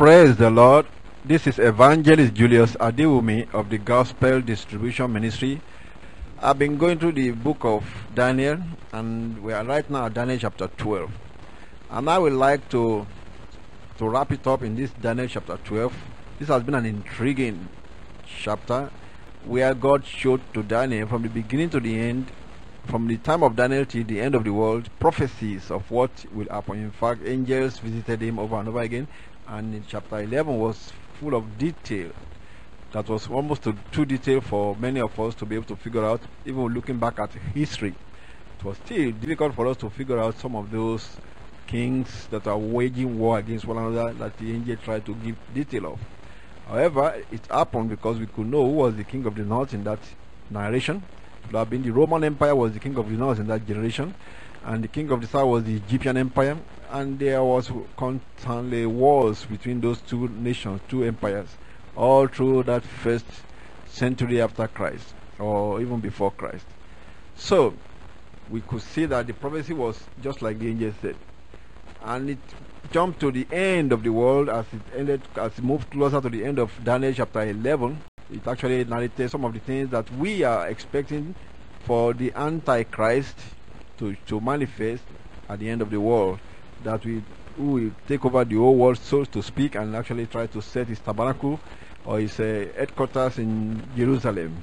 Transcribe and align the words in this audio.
Praise 0.00 0.34
the 0.34 0.48
Lord. 0.48 0.86
This 1.26 1.46
is 1.46 1.58
Evangelist 1.58 2.32
Julius 2.32 2.72
Adewumi 2.76 3.52
of 3.52 3.68
the 3.68 3.76
Gospel 3.76 4.40
Distribution 4.40 5.12
Ministry. 5.12 5.60
I've 6.40 6.58
been 6.58 6.78
going 6.78 6.98
through 6.98 7.12
the 7.12 7.32
book 7.32 7.58
of 7.66 7.84
Daniel, 8.14 8.60
and 8.94 9.42
we 9.42 9.52
are 9.52 9.62
right 9.62 9.90
now 9.90 10.06
at 10.06 10.14
Daniel 10.14 10.38
chapter 10.38 10.68
12. 10.68 11.10
And 11.90 12.08
I 12.08 12.16
would 12.16 12.32
like 12.32 12.66
to 12.70 13.06
to 13.98 14.08
wrap 14.08 14.32
it 14.32 14.46
up 14.46 14.62
in 14.62 14.74
this 14.74 14.90
Daniel 14.92 15.28
chapter 15.28 15.58
12. 15.58 15.94
This 16.38 16.48
has 16.48 16.62
been 16.62 16.76
an 16.76 16.86
intriguing 16.86 17.68
chapter 18.24 18.90
where 19.44 19.74
God 19.74 20.06
showed 20.06 20.40
to 20.54 20.62
Daniel 20.62 21.08
from 21.08 21.24
the 21.24 21.28
beginning 21.28 21.68
to 21.68 21.78
the 21.78 22.00
end, 22.00 22.32
from 22.86 23.06
the 23.06 23.18
time 23.18 23.42
of 23.42 23.54
Daniel 23.54 23.84
till 23.84 24.04
the 24.04 24.18
end 24.18 24.34
of 24.34 24.44
the 24.44 24.52
world, 24.54 24.88
prophecies 24.98 25.70
of 25.70 25.90
what 25.90 26.24
will 26.32 26.48
happen. 26.48 26.78
In 26.78 26.90
fact, 26.90 27.20
angels 27.26 27.78
visited 27.80 28.22
him 28.22 28.38
over 28.38 28.56
and 28.56 28.66
over 28.66 28.80
again, 28.80 29.06
and 29.50 29.74
in 29.74 29.84
chapter 29.86 30.20
11 30.20 30.56
was 30.56 30.92
full 31.18 31.34
of 31.34 31.58
detail 31.58 32.10
that 32.92 33.08
was 33.08 33.28
almost 33.28 33.66
too, 33.92 34.04
detailed 34.04 34.44
for 34.44 34.76
many 34.76 35.00
of 35.00 35.18
us 35.18 35.34
to 35.36 35.46
be 35.46 35.54
able 35.54 35.64
to 35.64 35.76
figure 35.76 36.04
out, 36.04 36.20
even 36.44 36.66
looking 36.66 36.98
back 36.98 37.18
at 37.20 37.32
history. 37.32 37.94
It 38.58 38.64
was 38.64 38.76
still 38.78 39.12
difficult 39.12 39.54
for 39.54 39.66
us 39.68 39.76
to 39.78 39.90
figure 39.90 40.18
out 40.18 40.36
some 40.36 40.56
of 40.56 40.70
those 40.70 41.18
kings 41.66 42.26
that 42.30 42.46
are 42.46 42.58
waging 42.58 43.16
war 43.16 43.38
against 43.38 43.64
one 43.64 43.78
another 43.78 44.12
that 44.14 44.36
the 44.38 44.52
angel 44.52 44.76
tried 44.76 45.06
to 45.06 45.14
give 45.14 45.36
detail 45.52 45.92
of. 45.94 46.00
However, 46.66 47.22
it 47.30 47.46
happened 47.50 47.90
because 47.90 48.18
we 48.18 48.26
could 48.26 48.46
know 48.46 48.64
who 48.64 48.72
was 48.72 48.96
the 48.96 49.04
king 49.04 49.24
of 49.26 49.34
the 49.34 49.44
north 49.44 49.72
in 49.72 49.84
that 49.84 50.00
narration. 50.48 51.02
Have 51.52 51.70
been 51.70 51.82
the 51.82 51.90
Roman 51.90 52.24
Empire 52.24 52.54
was 52.54 52.72
the 52.72 52.78
king 52.78 52.96
of 52.96 53.10
the 53.10 53.16
north 53.16 53.38
in 53.38 53.46
that 53.48 53.66
generation, 53.66 54.14
and 54.64 54.84
the 54.84 54.88
king 54.88 55.10
of 55.10 55.20
the 55.20 55.26
south 55.26 55.48
was 55.48 55.64
the 55.64 55.76
Egyptian 55.76 56.16
Empire, 56.16 56.56
and 56.90 57.18
there 57.18 57.42
was 57.42 57.70
constantly 57.96 58.86
wars 58.86 59.44
between 59.46 59.80
those 59.80 60.00
two 60.02 60.28
nations, 60.28 60.80
two 60.88 61.04
empires, 61.04 61.48
all 61.96 62.26
through 62.26 62.62
that 62.64 62.82
first 62.82 63.26
century 63.86 64.40
after 64.40 64.68
Christ, 64.68 65.14
or 65.38 65.80
even 65.80 66.00
before 66.00 66.30
Christ. 66.30 66.66
So, 67.36 67.74
we 68.48 68.60
could 68.60 68.82
see 68.82 69.06
that 69.06 69.26
the 69.26 69.32
prophecy 69.32 69.72
was 69.72 69.98
just 70.20 70.42
like 70.42 70.58
the 70.58 70.68
angel 70.68 70.92
said 71.00 71.16
and 72.02 72.30
it 72.30 72.38
jumped 72.92 73.20
to 73.20 73.30
the 73.30 73.46
end 73.52 73.92
of 73.92 74.02
the 74.02 74.10
world 74.10 74.48
as 74.48 74.64
it 74.72 74.80
ended 74.96 75.22
as 75.36 75.58
it 75.58 75.64
moved 75.64 75.90
closer 75.90 76.20
to 76.20 76.28
the 76.28 76.44
end 76.44 76.58
of 76.58 76.72
Daniel 76.82 77.12
chapter 77.12 77.42
11 77.42 78.02
it 78.32 78.46
actually 78.46 78.84
narrated 78.84 79.30
some 79.30 79.44
of 79.44 79.52
the 79.52 79.60
things 79.60 79.90
that 79.90 80.10
we 80.18 80.42
are 80.42 80.68
expecting 80.68 81.34
for 81.86 82.12
the 82.12 82.32
antichrist 82.34 83.36
to, 83.98 84.14
to 84.26 84.40
manifest 84.40 85.02
at 85.48 85.58
the 85.58 85.68
end 85.68 85.82
of 85.82 85.90
the 85.90 86.00
world 86.00 86.38
that 86.84 87.04
we 87.04 87.22
will 87.56 87.90
take 88.06 88.24
over 88.24 88.44
the 88.44 88.56
whole 88.56 88.76
world 88.76 88.98
so 88.98 89.24
to 89.24 89.42
speak 89.42 89.74
and 89.74 89.94
actually 89.94 90.26
try 90.26 90.46
to 90.46 90.62
set 90.62 90.86
his 90.88 91.00
tabernacle 91.00 91.60
or 92.06 92.20
his 92.20 92.38
uh, 92.40 92.66
headquarters 92.76 93.38
in 93.38 93.82
Jerusalem. 93.96 94.62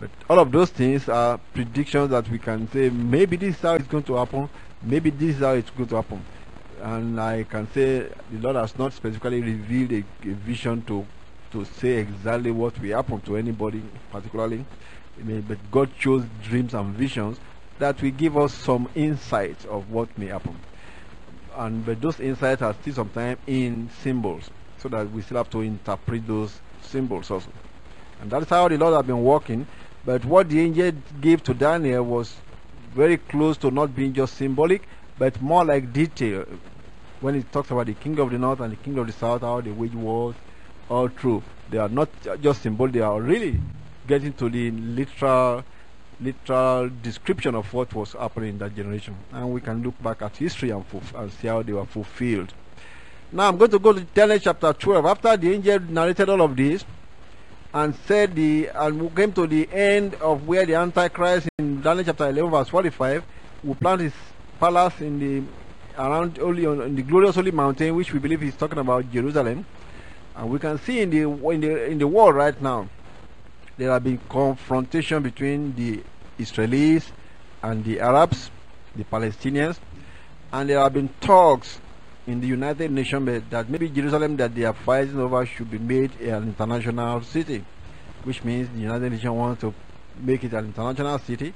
But 0.00 0.10
all 0.28 0.38
of 0.38 0.50
those 0.50 0.70
things 0.70 1.08
are 1.08 1.38
predictions 1.52 2.10
that 2.10 2.28
we 2.28 2.38
can 2.38 2.70
say 2.72 2.88
maybe 2.90 3.36
this 3.36 3.56
is 3.56 3.60
how 3.60 3.74
it's 3.74 3.86
going 3.86 4.04
to 4.04 4.16
happen. 4.16 4.48
Maybe 4.82 5.10
this 5.10 5.36
is 5.36 5.42
how 5.42 5.52
it's 5.52 5.70
going 5.70 5.88
to 5.90 5.96
happen. 5.96 6.24
And 6.82 7.20
I 7.20 7.44
can 7.44 7.70
say 7.72 8.08
the 8.30 8.38
Lord 8.38 8.56
has 8.56 8.76
not 8.78 8.94
specifically 8.94 9.42
revealed 9.42 9.92
a, 9.92 9.98
a 10.28 10.32
vision 10.32 10.82
to 10.86 11.06
to 11.52 11.64
say 11.64 11.98
exactly 11.98 12.50
what 12.50 12.78
will 12.80 12.96
happen 12.96 13.20
to 13.22 13.36
anybody 13.36 13.82
particularly, 14.10 14.64
but 15.48 15.58
God 15.70 15.90
chose 15.98 16.24
dreams 16.42 16.74
and 16.74 16.94
visions 16.94 17.38
that 17.78 18.00
will 18.02 18.10
give 18.10 18.36
us 18.36 18.54
some 18.54 18.88
insight 18.94 19.64
of 19.66 19.90
what 19.90 20.16
may 20.18 20.26
happen. 20.26 20.58
And 21.56 21.84
but 21.84 22.00
those 22.00 22.20
insights 22.20 22.62
are 22.62 22.74
still 22.74 22.94
sometimes 22.94 23.38
in 23.46 23.90
symbols, 24.02 24.50
so 24.78 24.88
that 24.88 25.10
we 25.10 25.22
still 25.22 25.38
have 25.38 25.50
to 25.50 25.60
interpret 25.60 26.26
those 26.26 26.60
symbols 26.82 27.30
also. 27.30 27.50
And 28.20 28.30
that 28.30 28.42
is 28.42 28.48
how 28.48 28.68
the 28.68 28.78
Lord 28.78 28.94
has 28.94 29.04
been 29.04 29.22
working. 29.22 29.66
But 30.04 30.24
what 30.24 30.48
the 30.48 30.60
angel 30.60 30.92
gave 31.20 31.42
to 31.44 31.54
Daniel 31.54 32.04
was 32.04 32.34
very 32.94 33.16
close 33.18 33.56
to 33.58 33.70
not 33.70 33.94
being 33.94 34.12
just 34.14 34.34
symbolic, 34.36 34.88
but 35.18 35.40
more 35.42 35.64
like 35.64 35.92
detail. 35.92 36.46
When 37.20 37.34
it 37.34 37.52
talks 37.52 37.70
about 37.70 37.86
the 37.86 37.94
king 37.94 38.18
of 38.18 38.30
the 38.30 38.38
north 38.38 38.60
and 38.60 38.72
the 38.72 38.76
king 38.76 38.96
of 38.96 39.06
the 39.06 39.12
south, 39.12 39.42
how 39.42 39.60
they 39.60 39.70
wage 39.70 39.94
wars, 39.94 40.34
all 40.90 41.08
true. 41.08 41.42
They 41.70 41.78
are 41.78 41.88
not 41.88 42.08
just 42.42 42.62
symbolic; 42.62 42.94
they 42.94 43.00
are 43.00 43.20
really 43.20 43.60
getting 44.06 44.32
to 44.34 44.50
the 44.50 44.70
literal, 44.72 45.64
literal 46.20 46.90
description 47.02 47.54
of 47.54 47.72
what 47.72 47.94
was 47.94 48.12
happening 48.12 48.50
in 48.50 48.58
that 48.58 48.74
generation. 48.74 49.14
And 49.32 49.52
we 49.52 49.60
can 49.60 49.82
look 49.82 50.00
back 50.02 50.20
at 50.22 50.36
history 50.36 50.70
and, 50.70 50.84
and 51.14 51.32
see 51.32 51.46
how 51.46 51.62
they 51.62 51.72
were 51.72 51.86
fulfilled. 51.86 52.52
Now 53.32 53.48
I'm 53.48 53.56
going 53.56 53.70
to 53.70 53.78
go 53.78 53.92
to 53.92 54.00
Daniel 54.00 54.38
chapter 54.40 54.72
12. 54.72 55.06
After 55.06 55.36
the 55.36 55.54
angel 55.54 55.78
narrated 55.88 56.28
all 56.28 56.42
of 56.42 56.56
this, 56.56 56.84
and 57.72 57.94
said 58.06 58.34
the 58.34 58.68
and 58.74 59.00
we 59.00 59.08
came 59.10 59.32
to 59.32 59.46
the 59.46 59.68
end 59.72 60.14
of 60.16 60.46
where 60.48 60.66
the 60.66 60.74
Antichrist 60.74 61.48
in 61.58 61.80
Daniel 61.80 62.04
chapter 62.04 62.28
11 62.28 62.50
verse 62.50 62.68
45 62.68 63.22
will 63.62 63.76
plant 63.76 64.00
his 64.00 64.12
palace 64.58 65.00
in 65.00 65.20
the 65.20 65.42
around 65.96 66.38
only 66.40 66.66
on 66.66 66.80
in 66.82 66.96
the 66.96 67.02
glorious 67.02 67.36
holy 67.36 67.52
mountain, 67.52 67.94
which 67.94 68.12
we 68.12 68.18
believe 68.18 68.40
he's 68.40 68.56
talking 68.56 68.78
about 68.78 69.10
Jerusalem. 69.12 69.64
And 70.40 70.48
we 70.48 70.58
can 70.58 70.78
see 70.78 71.02
in 71.02 71.10
the 71.10 71.20
in 71.50 71.60
the 71.60 71.84
in 71.84 71.98
the 71.98 72.06
world 72.06 72.34
right 72.34 72.58
now, 72.62 72.88
there 73.76 73.90
have 73.90 74.02
been 74.02 74.18
confrontation 74.26 75.22
between 75.22 75.76
the 75.76 76.02
Israelis 76.38 77.04
and 77.62 77.84
the 77.84 78.00
Arabs, 78.00 78.50
the 78.96 79.04
Palestinians, 79.04 79.78
and 80.50 80.70
there 80.70 80.78
have 80.78 80.94
been 80.94 81.10
talks 81.20 81.78
in 82.26 82.40
the 82.40 82.46
United 82.46 82.90
Nations 82.90 83.42
that 83.50 83.68
maybe 83.68 83.90
Jerusalem 83.90 84.38
that 84.38 84.54
they 84.54 84.64
are 84.64 84.72
fighting 84.72 85.20
over 85.20 85.44
should 85.44 85.70
be 85.70 85.78
made 85.78 86.18
an 86.22 86.44
international 86.44 87.20
city, 87.20 87.62
which 88.24 88.42
means 88.42 88.66
the 88.70 88.80
United 88.80 89.12
Nations 89.12 89.34
wants 89.34 89.60
to 89.60 89.74
make 90.22 90.42
it 90.42 90.54
an 90.54 90.64
international 90.64 91.18
city, 91.18 91.52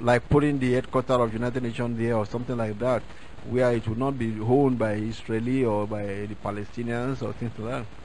like 0.00 0.28
putting 0.28 0.60
the 0.60 0.74
headquarters 0.74 1.18
of 1.18 1.32
United 1.32 1.60
Nations 1.64 1.98
there 1.98 2.14
or 2.14 2.24
something 2.24 2.56
like 2.56 2.78
that, 2.78 3.02
where 3.50 3.72
it 3.72 3.88
would 3.88 3.98
not 3.98 4.16
be 4.16 4.32
owned 4.40 4.78
by 4.78 4.92
Israeli 4.92 5.64
or 5.64 5.88
by 5.88 6.04
the 6.04 6.36
Palestinians 6.44 7.20
or 7.20 7.32
things 7.32 7.50
like 7.58 7.72
that. 7.72 7.97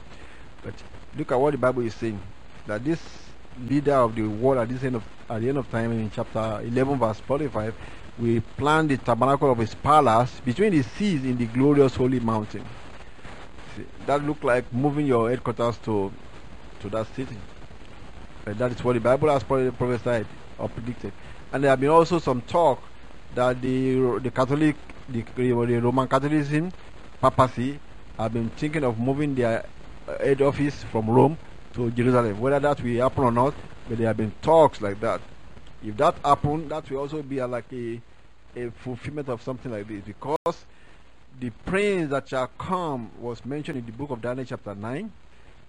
But 0.64 0.74
look 1.18 1.32
at 1.32 1.40
what 1.40 1.52
the 1.52 1.58
Bible 1.58 1.82
is 1.82 1.94
saying, 1.94 2.20
that 2.66 2.84
this 2.84 2.98
leader 3.68 3.94
of 3.94 4.16
the 4.16 4.22
world 4.22 4.58
at 4.58 4.68
this 4.68 4.82
end 4.82 4.96
of 4.96 5.02
at 5.30 5.40
the 5.40 5.48
end 5.48 5.58
of 5.58 5.70
time 5.70 5.92
in 5.92 6.10
chapter 6.10 6.60
11 6.64 6.98
verse 6.98 7.18
45 7.20 7.74
we 8.20 8.40
plan 8.40 8.86
the 8.88 8.96
tabernacle 8.96 9.50
of 9.50 9.58
his 9.58 9.74
palace 9.74 10.40
between 10.44 10.72
the 10.72 10.82
seas 10.82 11.24
in 11.24 11.36
the 11.36 11.46
glorious 11.46 11.94
holy 11.94 12.20
mountain. 12.20 12.64
See, 13.76 13.84
that 14.06 14.24
looked 14.24 14.44
like 14.44 14.72
moving 14.72 15.06
your 15.06 15.30
headquarters 15.30 15.76
to 15.84 16.12
to 16.80 16.88
that 16.90 17.06
city. 17.14 17.36
But 18.44 18.58
that 18.58 18.72
is 18.72 18.84
what 18.84 18.92
the 18.92 19.00
Bible 19.00 19.30
has 19.30 19.42
prophesied 19.42 20.26
or 20.58 20.68
predicted. 20.68 21.12
And 21.52 21.64
there 21.64 21.70
have 21.70 21.80
been 21.80 21.90
also 21.90 22.18
some 22.18 22.40
talk 22.42 22.78
that 23.34 23.60
the 23.60 24.20
the 24.22 24.30
Catholic, 24.30 24.76
the, 25.08 25.24
the 25.36 25.80
Roman 25.80 26.06
Catholicism, 26.06 26.70
papacy, 27.20 27.78
have 28.18 28.32
been 28.32 28.50
thinking 28.50 28.84
of 28.84 28.98
moving 28.98 29.34
their 29.34 29.64
Uh, 30.06 30.18
head 30.18 30.42
office 30.42 30.84
from 30.84 31.08
Rome 31.08 31.38
to 31.72 31.90
Jerusalem. 31.90 32.38
Whether 32.38 32.60
that 32.60 32.82
will 32.82 33.00
happen 33.00 33.24
or 33.24 33.32
not, 33.32 33.54
but 33.88 33.96
there 33.96 34.06
have 34.08 34.16
been 34.18 34.32
talks 34.42 34.82
like 34.82 35.00
that. 35.00 35.20
If 35.82 35.96
that 35.96 36.16
happened, 36.22 36.70
that 36.70 36.90
will 36.90 36.98
also 36.98 37.22
be 37.22 37.38
a, 37.38 37.46
like 37.46 37.72
a, 37.72 38.00
a 38.54 38.70
fulfillment 38.70 39.30
of 39.30 39.42
something 39.42 39.72
like 39.72 39.88
this 39.88 40.02
because 40.04 40.66
the 41.40 41.50
prince 41.64 42.10
that 42.10 42.28
shall 42.28 42.48
come 42.58 43.10
was 43.20 43.44
mentioned 43.46 43.78
in 43.78 43.86
the 43.86 43.92
book 43.92 44.10
of 44.10 44.20
Daniel 44.20 44.44
chapter 44.44 44.74
9 44.74 45.10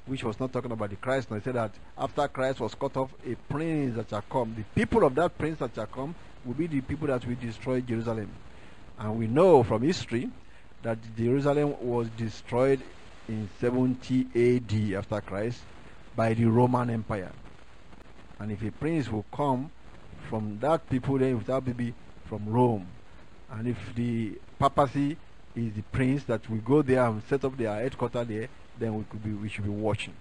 which 0.08 0.24
was 0.24 0.40
not 0.40 0.54
talking 0.54 0.72
about 0.72 0.90
the 0.90 0.96
Christ. 0.98 1.32
No, 1.32 1.38
it 1.38 1.44
said 1.44 1.56
that 1.56 1.72
after 1.98 2.28
Christ 2.28 2.60
was 2.60 2.76
cut 2.76 2.96
off, 2.98 3.10
a 3.26 3.36
prince 3.52 3.96
that 3.96 4.10
shall 4.10 4.22
come. 4.22 4.54
The 4.56 4.64
people 4.80 5.04
of 5.04 5.16
that 5.16 5.38
prince 5.38 5.60
that 5.60 5.74
shall 5.74 5.88
come 5.88 6.14
will 6.46 6.54
be 6.54 6.68
the 6.68 6.82
people 6.82 7.08
that 7.08 7.26
will 7.26 7.36
destroy 7.36 7.82
Jerusalem. 7.82 8.30
And 9.00 9.18
we 9.18 9.28
know 9.28 9.64
from 9.64 9.82
history 9.82 10.30
that 10.84 11.00
Jerusalem 11.18 11.76
was 11.82 12.08
destroyed 12.10 12.82
in 13.28 13.50
70 13.60 14.28
AD 14.36 14.98
after 14.98 15.22
Christ 15.22 15.62
by 16.16 16.34
the 16.34 16.46
Roman 16.46 16.90
Empire. 16.90 17.32
And 18.40 18.52
if 18.52 18.62
a 18.64 18.72
prince 18.72 19.10
will 19.10 19.26
come 19.34 19.72
from 20.30 20.60
that 20.60 20.90
people, 20.90 21.18
then 21.18 21.42
that 21.46 21.66
will 21.66 21.74
be 21.74 21.94
from 22.26 22.48
Rome. 22.48 22.88
And 23.52 23.68
if 23.68 23.78
the 23.96 24.34
papacy 24.60 25.18
is 25.56 25.74
the 25.74 25.82
prince 25.92 26.24
that 26.26 26.50
will 26.50 26.58
go 26.58 26.82
there 26.82 27.06
and 27.06 27.22
set 27.30 27.46
up 27.46 27.58
their 27.58 27.76
headquarters 27.76 28.28
there, 28.28 28.50
then 28.78 28.96
we 28.96 29.04
could 29.06 29.24
be 29.24 29.32
we 29.32 29.50
should 29.50 29.64
be 29.64 29.70
watching. 29.70 30.14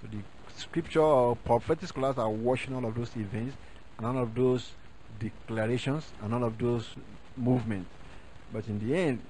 So 0.00 0.08
the 0.10 0.18
scripture 0.56 1.00
or 1.00 1.36
prophetic 1.36 1.88
scholars 1.88 2.18
are 2.18 2.30
watching 2.30 2.74
all 2.74 2.84
of 2.84 2.94
those 2.94 3.14
events 3.16 3.56
and 3.98 4.06
all 4.06 4.18
of 4.18 4.34
those 4.34 4.72
declarations 5.18 6.10
and 6.22 6.34
all 6.34 6.44
of 6.44 6.58
those 6.58 6.88
movements. 7.36 7.88
But 8.52 8.66
in 8.66 8.78
the 8.86 8.96
end, 8.96 9.20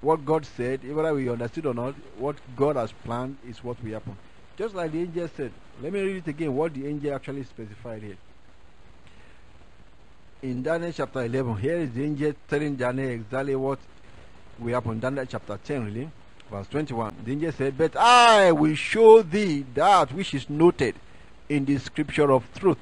what 0.00 0.24
God 0.24 0.46
said, 0.46 0.80
whether 0.94 1.12
we 1.14 1.28
understood 1.28 1.66
or 1.66 1.74
not, 1.74 1.94
what 2.18 2.36
God 2.56 2.76
has 2.76 2.92
planned 3.04 3.36
is 3.48 3.62
what 3.64 3.82
will 3.82 3.92
happen. 3.92 4.16
Just 4.56 4.74
like 4.74 4.92
the 4.92 5.00
angel 5.00 5.28
said. 5.36 5.52
Let 5.80 5.92
me 5.92 6.00
read 6.00 6.16
it 6.16 6.28
again, 6.28 6.54
what 6.54 6.74
the 6.74 6.86
angel 6.86 7.14
actually 7.14 7.44
specified 7.44 8.02
here. 8.02 8.16
In 10.42 10.62
Daniel 10.62 10.92
chapter 10.92 11.24
11, 11.24 11.56
here 11.56 11.76
is 11.78 11.92
the 11.92 12.04
angel 12.04 12.32
telling 12.48 12.76
Daniel 12.76 13.10
exactly 13.10 13.56
what 13.56 13.78
will 14.58 14.74
happen. 14.74 15.00
Daniel 15.00 15.26
chapter 15.26 15.58
10, 15.64 15.84
really. 15.84 16.10
Verse 16.50 16.66
21. 16.68 17.14
The 17.24 17.32
angel 17.32 17.52
said, 17.52 17.76
But 17.76 17.96
I 17.96 18.52
will 18.52 18.74
show 18.74 19.22
thee 19.22 19.64
that 19.74 20.12
which 20.12 20.34
is 20.34 20.48
noted 20.48 20.94
in 21.48 21.64
the 21.64 21.78
scripture 21.78 22.30
of 22.32 22.44
truth. 22.54 22.78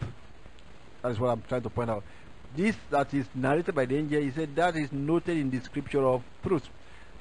That 1.03 1.13
is 1.13 1.21
what 1.21 1.29
I'm 1.29 1.43
trying 1.49 1.63
to 1.63 1.71
point 1.71 1.91
out. 1.91 2.03
This 2.55 2.77
that 2.91 3.13
is 3.13 3.27
narrated 3.35 3.75
by 3.75 3.85
the 3.85 3.97
angel, 3.97 4.21
he 4.21 4.31
said, 4.31 4.55
that 4.57 4.77
is 4.77 4.93
noted 4.93 5.37
in 5.37 5.51
the 5.51 5.61
scripture 5.61 6.07
of 6.07 6.23
truth. 6.43 6.69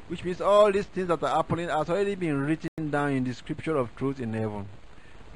Which 0.08 0.24
means 0.24 0.40
all 0.40 0.72
these 0.72 0.86
things 0.86 1.08
that 1.08 1.24
are 1.24 1.36
happening 1.36 1.68
has 1.70 1.90
already 1.90 2.16
been 2.16 2.46
written 2.46 2.92
down 2.92 3.12
in 3.12 3.24
the 3.24 3.34
scripture 3.34 3.76
of 3.76 3.96
truth 3.96 4.20
in 4.20 4.34
heaven. 4.34 4.68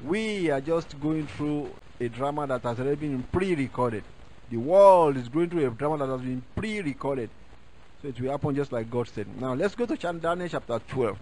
We 0.04 0.50
are 0.50 0.60
just 0.60 0.98
going 1.00 1.26
through 1.26 1.70
a 2.00 2.08
drama 2.08 2.46
that 2.46 2.62
has 2.62 2.78
already 2.78 2.96
been 3.08 3.22
pre-recorded. 3.24 4.04
The 4.50 4.56
world 4.56 5.16
is 5.16 5.28
going 5.28 5.50
through 5.50 5.66
a 5.66 5.70
drama 5.70 5.98
that 5.98 6.12
has 6.12 6.20
been 6.20 6.42
pre-recorded. 6.54 7.30
So 8.00 8.08
it 8.08 8.20
will 8.20 8.30
happen 8.30 8.54
just 8.54 8.72
like 8.72 8.90
God 8.90 9.08
said. 9.08 9.26
Now 9.40 9.54
let's 9.54 9.74
go 9.74 9.86
to 9.86 9.96
Daniel 9.96 10.48
chapter 10.48 10.80
12 10.88 11.18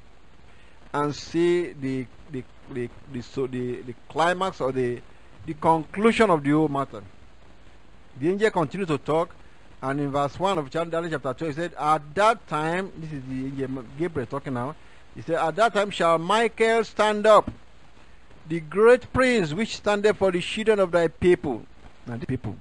and 0.94 1.14
see 1.14 1.72
the 1.72 2.06
the 2.30 2.44
the, 2.72 2.88
the 3.12 3.22
so 3.22 3.46
the, 3.46 3.82
the 3.82 3.94
climax 4.08 4.60
or 4.60 4.72
the 4.72 5.00
the 5.46 5.54
conclusion 5.54 6.30
of 6.30 6.44
the 6.44 6.50
whole 6.50 6.68
matter. 6.68 7.02
The 8.20 8.28
angel 8.30 8.50
continued 8.50 8.88
to 8.88 8.98
talk, 8.98 9.34
and 9.80 10.00
in 10.00 10.10
verse 10.10 10.38
1 10.38 10.58
of 10.58 10.70
Daniel 10.70 11.08
chapter 11.08 11.34
2, 11.34 11.44
he 11.46 11.52
said, 11.52 11.74
At 11.78 12.14
that 12.16 12.46
time, 12.48 12.92
this 12.96 13.12
is 13.12 13.22
the 13.28 13.72
Gabriel 13.98 14.26
talking 14.26 14.54
now, 14.54 14.74
he 15.14 15.22
said, 15.22 15.36
At 15.36 15.56
that 15.56 15.74
time 15.74 15.90
shall 15.90 16.18
Michael 16.18 16.82
stand 16.82 17.26
up, 17.26 17.50
the 18.48 18.60
great 18.60 19.12
prince 19.12 19.54
which 19.54 19.76
standeth 19.76 20.16
for 20.16 20.32
the 20.32 20.40
children 20.40 20.80
of 20.80 20.90
thy 20.90 21.08
people, 21.08 21.64
and 22.06 22.20
the 22.20 22.26
people. 22.26 22.56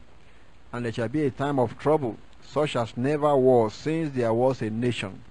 And 0.72 0.86
there 0.86 0.94
shall 0.94 1.08
be 1.08 1.26
a 1.26 1.32
time 1.32 1.60
of 1.60 1.80
trouble, 1.80 2.18
such 2.46 2.76
as 2.76 2.96
never 2.96 3.36
was 3.36 3.74
since 3.74 4.14
there 4.14 4.34
was 4.34 4.62
a 4.62 4.70
nation, 4.70 5.22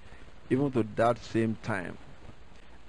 even 0.50 0.72
to 0.72 0.84
that 0.96 1.22
same 1.22 1.56
time. 1.62 1.98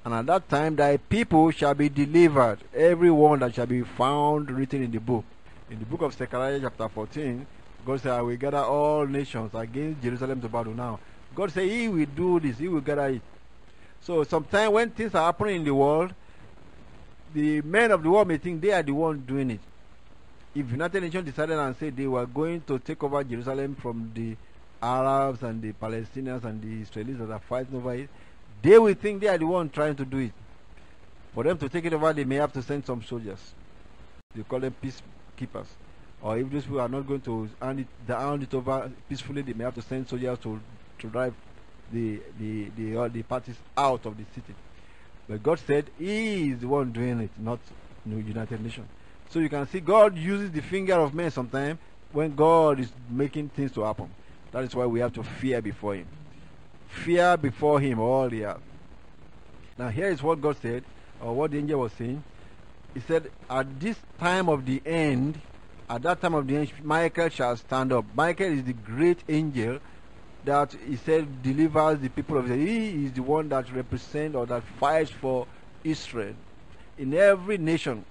And 0.05 0.13
at 0.13 0.25
that 0.25 0.49
time 0.49 0.75
thy 0.75 0.97
people 0.97 1.51
shall 1.51 1.73
be 1.75 1.89
delivered, 1.89 2.59
every 2.73 3.11
one 3.11 3.39
that 3.39 3.53
shall 3.53 3.65
be 3.65 3.83
found 3.83 4.49
written 4.49 4.81
in 4.81 4.91
the 4.91 4.99
book. 4.99 5.25
In 5.69 5.79
the 5.79 5.85
book 5.85 6.01
of 6.01 6.13
Zechariah 6.13 6.61
chapter 6.61 6.87
14, 6.87 7.45
God 7.87 8.01
said, 8.01 8.11
I 8.11 8.21
will 8.21 8.37
gather 8.37 8.57
all 8.57 9.07
nations 9.07 9.51
against 9.55 10.03
Jerusalem 10.03 10.41
to 10.41 10.49
battle. 10.49 10.73
Now, 10.73 10.99
God 11.33 11.51
said 11.51 11.63
he 11.63 11.87
will 11.87 12.05
do 12.05 12.39
this, 12.39 12.59
he 12.59 12.67
will 12.67 12.81
gather 12.81 13.07
it. 13.07 13.21
So 14.01 14.23
sometimes 14.23 14.71
when 14.71 14.89
things 14.91 15.15
are 15.15 15.25
happening 15.25 15.55
in 15.57 15.63
the 15.63 15.73
world, 15.73 16.13
the 17.33 17.61
men 17.61 17.91
of 17.91 18.03
the 18.03 18.09
world 18.09 18.27
may 18.27 18.37
think 18.37 18.61
they 18.61 18.71
are 18.71 18.83
the 18.83 18.93
one 18.93 19.23
doing 19.25 19.51
it 19.51 19.59
if 20.57 20.71
United 20.71 21.03
Nations 21.03 21.25
decided 21.25 21.59
and 21.59 21.75
said 21.75 21.95
they 21.95 22.07
were 22.07 22.25
going 22.25 22.61
to 22.61 22.79
take 22.79 23.03
over 23.03 23.23
Jerusalem 23.23 23.75
from 23.75 24.11
the 24.15 24.35
Arabs 24.81 25.43
and 25.43 25.61
the 25.61 25.71
Palestinians 25.73 26.43
and 26.45 26.61
the 26.61 26.83
Israelis 26.83 27.19
that 27.19 27.31
are 27.31 27.39
fighting 27.39 27.75
over 27.75 27.93
it, 27.93 28.09
they 28.63 28.79
will 28.79 28.93
think 28.95 29.21
they 29.21 29.27
are 29.27 29.37
the 29.37 29.45
one 29.45 29.69
trying 29.69 29.95
to 29.95 30.05
do 30.05 30.17
it. 30.17 30.31
For 31.35 31.43
them 31.43 31.59
to 31.59 31.69
take 31.69 31.85
it 31.85 31.93
over, 31.93 32.11
they 32.11 32.23
may 32.23 32.37
have 32.37 32.53
to 32.53 32.63
send 32.63 32.85
some 32.85 33.03
soldiers. 33.03 33.53
They 34.33 34.41
call 34.41 34.59
them 34.59 34.75
peacekeepers. 34.81 35.67
Or 36.21 36.37
if 36.37 36.49
these 36.49 36.63
people 36.63 36.81
are 36.81 36.89
not 36.89 37.07
going 37.07 37.21
to 37.21 37.49
hand 37.61 37.79
it, 37.79 37.87
hand 38.11 38.43
it 38.43 38.53
over 38.53 38.91
peacefully, 39.07 39.43
they 39.43 39.53
may 39.53 39.65
have 39.65 39.75
to 39.75 39.81
send 39.81 40.07
soldiers 40.07 40.39
to, 40.39 40.59
to 40.99 41.07
drive 41.07 41.33
the, 41.93 42.19
the, 42.39 42.69
the, 42.75 42.97
uh, 42.97 43.07
the 43.07 43.23
parties 43.23 43.55
out 43.77 44.05
of 44.05 44.17
the 44.17 44.23
city. 44.33 44.53
But 45.29 45.43
God 45.43 45.59
said 45.59 45.85
He 45.97 46.49
is 46.49 46.59
the 46.59 46.67
one 46.67 46.91
doing 46.91 47.19
it, 47.19 47.29
not 47.37 47.59
the 48.05 48.15
United 48.15 48.61
Nations. 48.61 48.87
So 49.29 49.39
you 49.39 49.49
can 49.49 49.67
see 49.67 49.79
God 49.79 50.17
uses 50.17 50.51
the 50.51 50.61
finger 50.61 50.95
of 50.95 51.13
man 51.13 51.31
sometimes 51.31 51.79
when 52.13 52.35
God 52.35 52.79
is 52.79 52.91
making 53.09 53.49
things 53.49 53.71
to 53.73 53.83
happen. 53.83 54.09
That 54.51 54.63
is 54.63 54.73
why 54.73 54.85
we 54.85 55.01
have 55.01 55.13
to 55.13 55.23
fear 55.23 55.61
before 55.61 55.95
Him. 55.95 56.07
Fear 56.87 57.37
before 57.37 57.79
Him 57.79 57.99
all 57.99 58.29
the 58.29 58.45
earth. 58.45 58.61
Now 59.77 59.89
here 59.89 60.07
is 60.07 60.23
what 60.23 60.41
God 60.41 60.57
said, 60.61 60.83
or 61.21 61.33
what 61.33 61.51
the 61.51 61.57
angel 61.59 61.81
was 61.81 61.91
saying. 61.93 62.23
He 62.93 63.01
said, 63.01 63.29
At 63.49 63.79
this 63.79 63.97
time 64.17 64.49
of 64.49 64.65
the 64.65 64.81
end, 64.85 65.39
at 65.89 66.01
that 66.01 66.21
time 66.21 66.33
of 66.33 66.47
the 66.47 66.57
end, 66.57 66.71
Michael 66.83 67.29
shall 67.29 67.55
stand 67.55 67.93
up. 67.93 68.05
Michael 68.13 68.47
is 68.47 68.63
the 68.63 68.73
great 68.73 69.19
angel 69.29 69.79
that 70.43 70.75
he 70.87 70.97
said 70.97 71.41
delivers 71.41 71.99
the 71.99 72.09
people 72.09 72.37
of 72.37 72.45
Israel. 72.45 72.65
He 72.65 73.05
is 73.05 73.13
the 73.13 73.23
one 73.23 73.49
that 73.49 73.71
represents 73.73 74.35
or 74.35 74.45
that 74.47 74.63
fights 74.79 75.11
for 75.11 75.47
Israel. 75.83 76.33
In 76.97 77.13
every 77.13 77.57
nation, 77.57 78.03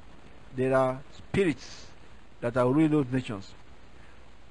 there 0.57 0.75
are 0.75 0.99
spirits 1.17 1.87
that 2.41 2.57
are 2.57 2.67
ruling 2.67 2.91
those 2.91 3.07
nations. 3.13 3.53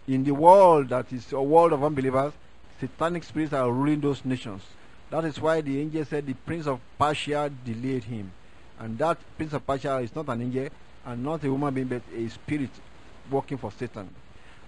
In 0.07 0.24
the 0.24 0.33
world 0.33 0.89
that 0.89 1.12
is 1.12 1.33
a 1.33 1.42
world 1.42 1.74
of 1.74 1.83
unbelievers, 1.83 2.33
satanic 2.80 3.24
spirits 3.24 3.54
are 3.54 3.72
ruling 3.72 4.01
those 4.01 4.24
nations. 4.24 4.62
That 5.10 5.25
is 5.25 5.39
why 5.39 5.62
the 5.62 5.80
angel 5.80 6.06
said 6.06 6.27
the 6.27 6.33
prince 6.33 6.68
of 6.68 6.80
Persia 7.00 7.51
delayed 7.63 8.04
him. 8.04 8.31
And 8.80 8.98
that 9.00 9.18
prince 9.38 9.54
of 9.54 9.66
Persia 9.66 9.98
is 9.98 10.13
not 10.16 10.30
an 10.30 10.42
angel 10.44 10.68
and 11.06 11.24
not 11.24 11.44
a 11.44 11.48
human 11.48 11.74
being, 11.74 11.88
but 11.88 12.01
a 12.16 12.27
spirit 12.30 12.69
working 13.31 13.57
for 13.57 13.72
Satan. 13.72 14.10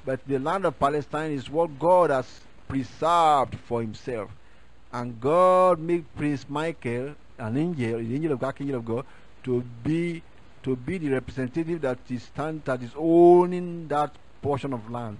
But 0.06 0.25
the 0.25 0.39
land 0.39 0.65
of 0.65 0.80
Palestine 0.80 1.31
is 1.31 1.50
what 1.50 1.77
God 1.80 2.09
has 2.09 2.39
preserved 2.68 3.56
for 3.65 3.81
himself. 3.81 4.31
And 4.92 5.19
God 5.19 5.80
made 5.80 6.06
Prince 6.15 6.45
Michael, 6.50 7.15
an 7.38 7.57
angel, 7.57 8.00
the 8.00 8.15
angel 8.15 8.31
of 8.33 8.39
God, 8.39 8.56
angel 8.59 8.77
of 8.77 8.86
God, 8.86 9.06
to 9.44 9.62
be 9.83 10.24
to 10.63 10.75
be 10.75 10.98
the 10.98 11.09
representative 11.09 11.81
that 11.81 12.00
is 12.09 12.24
stand 12.24 12.63
that 12.65 12.81
is 12.81 12.92
owning 12.98 13.88
that 13.88 14.12
portion 14.42 14.74
of 14.74 14.89
land. 14.89 15.18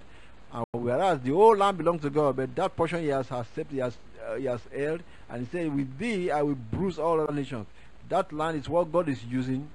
And 0.52 0.66
whereas 0.72 1.20
the 1.22 1.32
whole 1.32 1.56
land 1.56 1.78
belongs 1.78 2.02
to 2.02 2.10
God, 2.10 2.36
but 2.36 2.56
that 2.56 2.76
portion 2.76 3.02
he 3.02 3.08
has 3.08 3.30
accepted, 3.32 3.72
he 3.72 3.78
has, 3.80 3.98
uh, 4.26 4.36
he 4.36 4.46
has 4.46 4.62
held, 4.76 5.02
and 5.30 5.46
he 5.46 5.52
said, 5.52 5.76
With 5.76 5.98
thee 5.98 6.32
I 6.32 6.42
will 6.42 6.56
bruise 6.56 6.98
all 6.98 7.20
other 7.20 7.34
nations. 7.34 7.68
That 8.10 8.32
land 8.32 8.58
is 8.58 8.70
what 8.70 8.92
God 8.92 9.10
is 9.10 9.24
using 9.26 9.70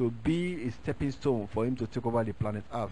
to 0.00 0.10
be 0.10 0.66
a 0.66 0.72
stepping 0.72 1.12
stone 1.12 1.46
for 1.52 1.66
him 1.66 1.76
to 1.76 1.86
take 1.86 2.06
over 2.06 2.24
the 2.24 2.32
planet 2.32 2.64
Earth. 2.72 2.90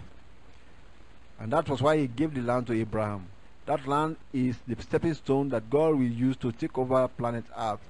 And 1.41 1.51
that 1.55 1.67
was 1.67 1.81
why 1.81 1.97
he 1.97 2.07
gave 2.07 2.35
the 2.35 2.43
land 2.43 2.67
to 2.67 2.75
Abraham. 2.75 3.29
That 3.65 3.89
land 3.89 4.17
is 4.35 4.59
the 4.67 4.77
stepping 4.83 5.15
stone 5.15 5.49
that 5.49 5.71
God 5.71 5.95
will 5.95 6.03
use 6.03 6.37
to 6.37 6.53
take 6.53 6.77
over 6.77 7.09
planet 7.09 7.47
Earth. 7.57 7.81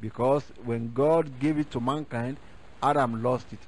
Because 0.00 0.42
when 0.64 0.94
God 0.94 1.38
gave 1.38 1.58
it 1.58 1.70
to 1.72 1.80
mankind, 1.80 2.38
Adam 2.82 3.22
lost 3.22 3.46
it 3.52 3.58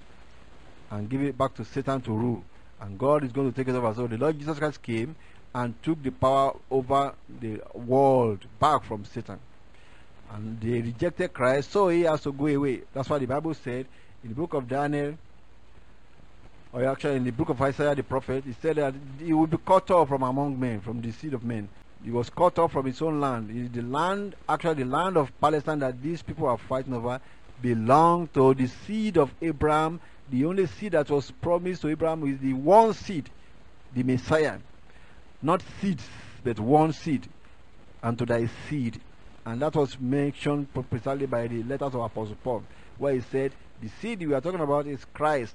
and 0.90 1.10
gave 1.10 1.20
it 1.20 1.36
back 1.36 1.54
to 1.56 1.66
Satan 1.66 2.00
to 2.00 2.10
rule. 2.10 2.42
And 2.80 2.98
God 2.98 3.24
is 3.24 3.32
going 3.32 3.52
to 3.52 3.54
take 3.54 3.68
it 3.68 3.76
over. 3.76 3.92
So 3.92 4.06
the 4.06 4.16
Lord 4.16 4.38
Jesus 4.38 4.58
Christ 4.58 4.82
came 4.82 5.16
and 5.54 5.74
took 5.82 6.02
the 6.02 6.12
power 6.12 6.56
over 6.70 7.12
the 7.40 7.60
world 7.74 8.38
back 8.58 8.84
from 8.84 9.04
Satan. 9.04 9.38
And 10.32 10.58
they 10.62 10.80
rejected 10.80 11.34
Christ, 11.34 11.72
so 11.72 11.88
he 11.88 12.02
has 12.02 12.22
to 12.22 12.32
go 12.32 12.46
away. 12.46 12.84
That's 12.94 13.10
why 13.10 13.18
the 13.18 13.26
Bible 13.26 13.52
said 13.52 13.86
in 14.22 14.30
the 14.30 14.34
book 14.34 14.54
of 14.54 14.68
Daniel, 14.68 15.14
or 16.72 16.84
actually 16.84 17.16
in 17.16 17.24
the 17.24 17.30
book 17.30 17.48
of 17.48 17.60
Isaiah 17.62 17.94
the 17.94 18.02
prophet, 18.02 18.44
he 18.44 18.54
said 18.60 18.76
that 18.76 18.94
he 19.18 19.32
will 19.32 19.46
be 19.46 19.58
cut 19.64 19.90
off 19.90 20.08
from 20.08 20.22
among 20.22 20.58
men, 20.58 20.80
from 20.80 21.00
the 21.00 21.10
seed 21.12 21.34
of 21.34 21.44
men. 21.44 21.68
He 22.04 22.10
was 22.10 22.30
cut 22.30 22.58
off 22.58 22.72
from 22.72 22.86
his 22.86 23.00
own 23.02 23.20
land. 23.20 23.72
The 23.72 23.82
land, 23.82 24.34
actually 24.48 24.82
the 24.82 24.84
land 24.84 25.16
of 25.16 25.32
Palestine 25.40 25.80
that 25.80 26.02
these 26.02 26.22
people 26.22 26.46
are 26.46 26.58
fighting 26.58 26.94
over, 26.94 27.20
belonged 27.60 28.32
to 28.34 28.54
the 28.54 28.66
seed 28.66 29.18
of 29.18 29.32
Abraham. 29.40 30.00
The 30.30 30.44
only 30.44 30.66
seed 30.66 30.92
that 30.92 31.10
was 31.10 31.30
promised 31.30 31.82
to 31.82 31.88
Abraham 31.88 32.22
is 32.32 32.38
the 32.38 32.52
one 32.52 32.92
seed, 32.92 33.30
the 33.94 34.02
Messiah. 34.02 34.58
Not 35.42 35.62
seeds, 35.80 36.04
but 36.44 36.60
one 36.60 36.92
seed, 36.92 37.26
and 38.02 38.18
to 38.18 38.26
thy 38.26 38.48
seed. 38.68 39.00
And 39.46 39.62
that 39.62 39.74
was 39.74 39.98
mentioned 39.98 40.68
precisely 40.90 41.26
by 41.26 41.46
the 41.46 41.62
letters 41.62 41.94
of 41.94 42.00
Apostle 42.00 42.36
Paul, 42.44 42.62
where 42.98 43.14
he 43.14 43.20
said, 43.22 43.52
The 43.80 43.88
seed 44.00 44.26
we 44.26 44.34
are 44.34 44.40
talking 44.40 44.60
about 44.60 44.86
is 44.86 45.04
Christ. 45.12 45.54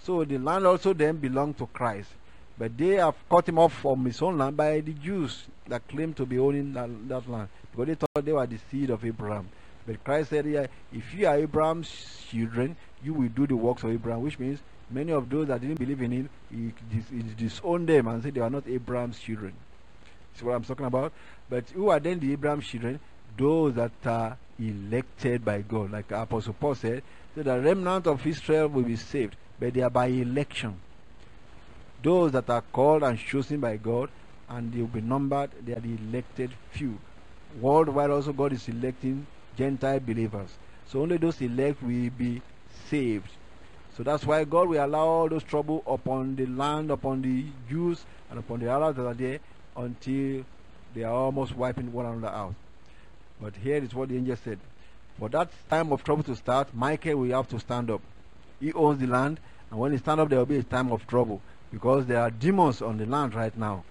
So 0.00 0.24
the 0.24 0.38
land 0.38 0.66
also 0.66 0.92
then 0.92 1.16
belonged 1.16 1.58
to 1.58 1.66
Christ. 1.66 2.10
But 2.56 2.76
they 2.76 2.96
have 2.96 3.14
cut 3.30 3.48
him 3.48 3.58
off 3.58 3.72
from 3.72 4.04
his 4.04 4.20
own 4.22 4.38
land 4.38 4.56
by 4.56 4.80
the 4.80 4.92
Jews 4.92 5.44
that 5.68 5.86
claim 5.86 6.12
to 6.14 6.26
be 6.26 6.38
owning 6.38 6.72
that, 6.72 6.90
that 7.08 7.28
land. 7.28 7.48
Because 7.70 7.86
they 7.86 7.94
thought 7.94 8.24
they 8.24 8.32
were 8.32 8.46
the 8.46 8.58
seed 8.70 8.90
of 8.90 9.04
Abraham. 9.04 9.48
But 9.86 10.02
Christ 10.02 10.30
said 10.30 10.44
here, 10.44 10.68
if 10.92 11.14
you 11.14 11.26
are 11.26 11.36
Abraham's 11.36 12.26
children, 12.30 12.76
you 13.02 13.14
will 13.14 13.28
do 13.28 13.46
the 13.46 13.56
works 13.56 13.84
of 13.84 13.90
Abraham, 13.90 14.22
which 14.22 14.38
means 14.38 14.58
many 14.90 15.12
of 15.12 15.28
those 15.30 15.48
that 15.48 15.60
didn't 15.60 15.78
believe 15.78 16.02
in 16.02 16.10
him, 16.10 16.30
he, 16.50 16.72
he 17.10 17.22
disowned 17.36 17.88
them 17.88 18.08
and 18.08 18.22
said 18.22 18.34
they 18.34 18.40
are 18.40 18.50
not 18.50 18.66
Abraham's 18.66 19.18
children. 19.18 19.52
See 20.34 20.44
what 20.44 20.54
I'm 20.54 20.64
talking 20.64 20.86
about? 20.86 21.12
But 21.48 21.68
who 21.70 21.88
are 21.90 22.00
then 22.00 22.18
the 22.18 22.32
Abraham's 22.32 22.66
children? 22.66 23.00
Those 23.36 23.74
that 23.74 23.92
are 24.04 24.36
elected 24.58 25.44
by 25.44 25.62
God. 25.62 25.92
Like 25.92 26.10
Apostle 26.10 26.54
Paul 26.54 26.74
said, 26.74 27.02
so 27.34 27.42
the 27.42 27.60
remnant 27.60 28.06
of 28.06 28.26
Israel 28.26 28.68
will 28.68 28.82
be 28.82 28.96
saved, 28.96 29.36
but 29.58 29.74
they 29.74 29.82
are 29.82 29.90
by 29.90 30.06
election. 30.06 30.80
Those 32.02 32.32
that 32.32 32.48
are 32.50 32.62
called 32.72 33.02
and 33.02 33.18
chosen 33.18 33.60
by 33.60 33.76
God, 33.76 34.10
and 34.48 34.72
they 34.72 34.80
will 34.80 34.88
be 34.88 35.00
numbered, 35.00 35.50
they 35.64 35.72
are 35.72 35.80
the 35.80 35.96
elected 36.08 36.50
few. 36.70 36.98
Worldwide 37.60 38.10
also 38.10 38.32
God 38.32 38.52
is 38.52 38.68
electing 38.68 39.26
Gentile 39.56 40.00
believers. 40.00 40.50
So 40.86 41.00
only 41.02 41.16
those 41.16 41.40
elect 41.40 41.82
will 41.82 42.10
be 42.10 42.40
saved. 42.88 43.28
So 43.96 44.02
that's 44.02 44.24
why 44.24 44.44
God 44.44 44.68
will 44.68 44.84
allow 44.84 45.06
all 45.06 45.28
those 45.28 45.42
trouble 45.42 45.82
upon 45.86 46.36
the 46.36 46.46
land, 46.46 46.90
upon 46.90 47.22
the 47.22 47.46
Jews, 47.68 48.04
and 48.30 48.38
upon 48.38 48.60
the 48.60 48.70
Arabs 48.70 48.96
that 48.96 49.06
are 49.06 49.14
there 49.14 49.40
until 49.76 50.44
they 50.94 51.02
are 51.02 51.12
almost 51.12 51.56
wiping 51.56 51.92
one 51.92 52.06
another 52.06 52.34
out. 52.34 52.54
But 53.40 53.54
here 53.56 53.76
is 53.76 53.94
what 53.94 54.08
the 54.08 54.16
angel 54.16 54.36
said. 54.36 54.58
For 55.18 55.28
that 55.30 55.50
time 55.68 55.92
of 55.92 56.04
trouble 56.04 56.22
to 56.24 56.36
start, 56.36 56.74
Michael 56.74 57.16
will 57.16 57.36
have 57.36 57.48
to 57.48 57.58
stand 57.58 57.90
up. 57.90 58.00
He 58.60 58.72
owns 58.72 58.98
the 59.00 59.06
land, 59.06 59.40
and 59.70 59.78
when 59.78 59.92
he 59.92 59.98
stand 59.98 60.20
up, 60.20 60.28
there 60.28 60.38
will 60.38 60.46
be 60.46 60.58
a 60.58 60.62
time 60.62 60.90
of 60.92 61.06
trouble 61.06 61.40
because 61.72 62.06
there 62.06 62.20
are 62.20 62.30
demons 62.30 62.82
on 62.82 62.98
the 62.98 63.06
land 63.06 63.34
right 63.34 63.56
now. 63.56 63.84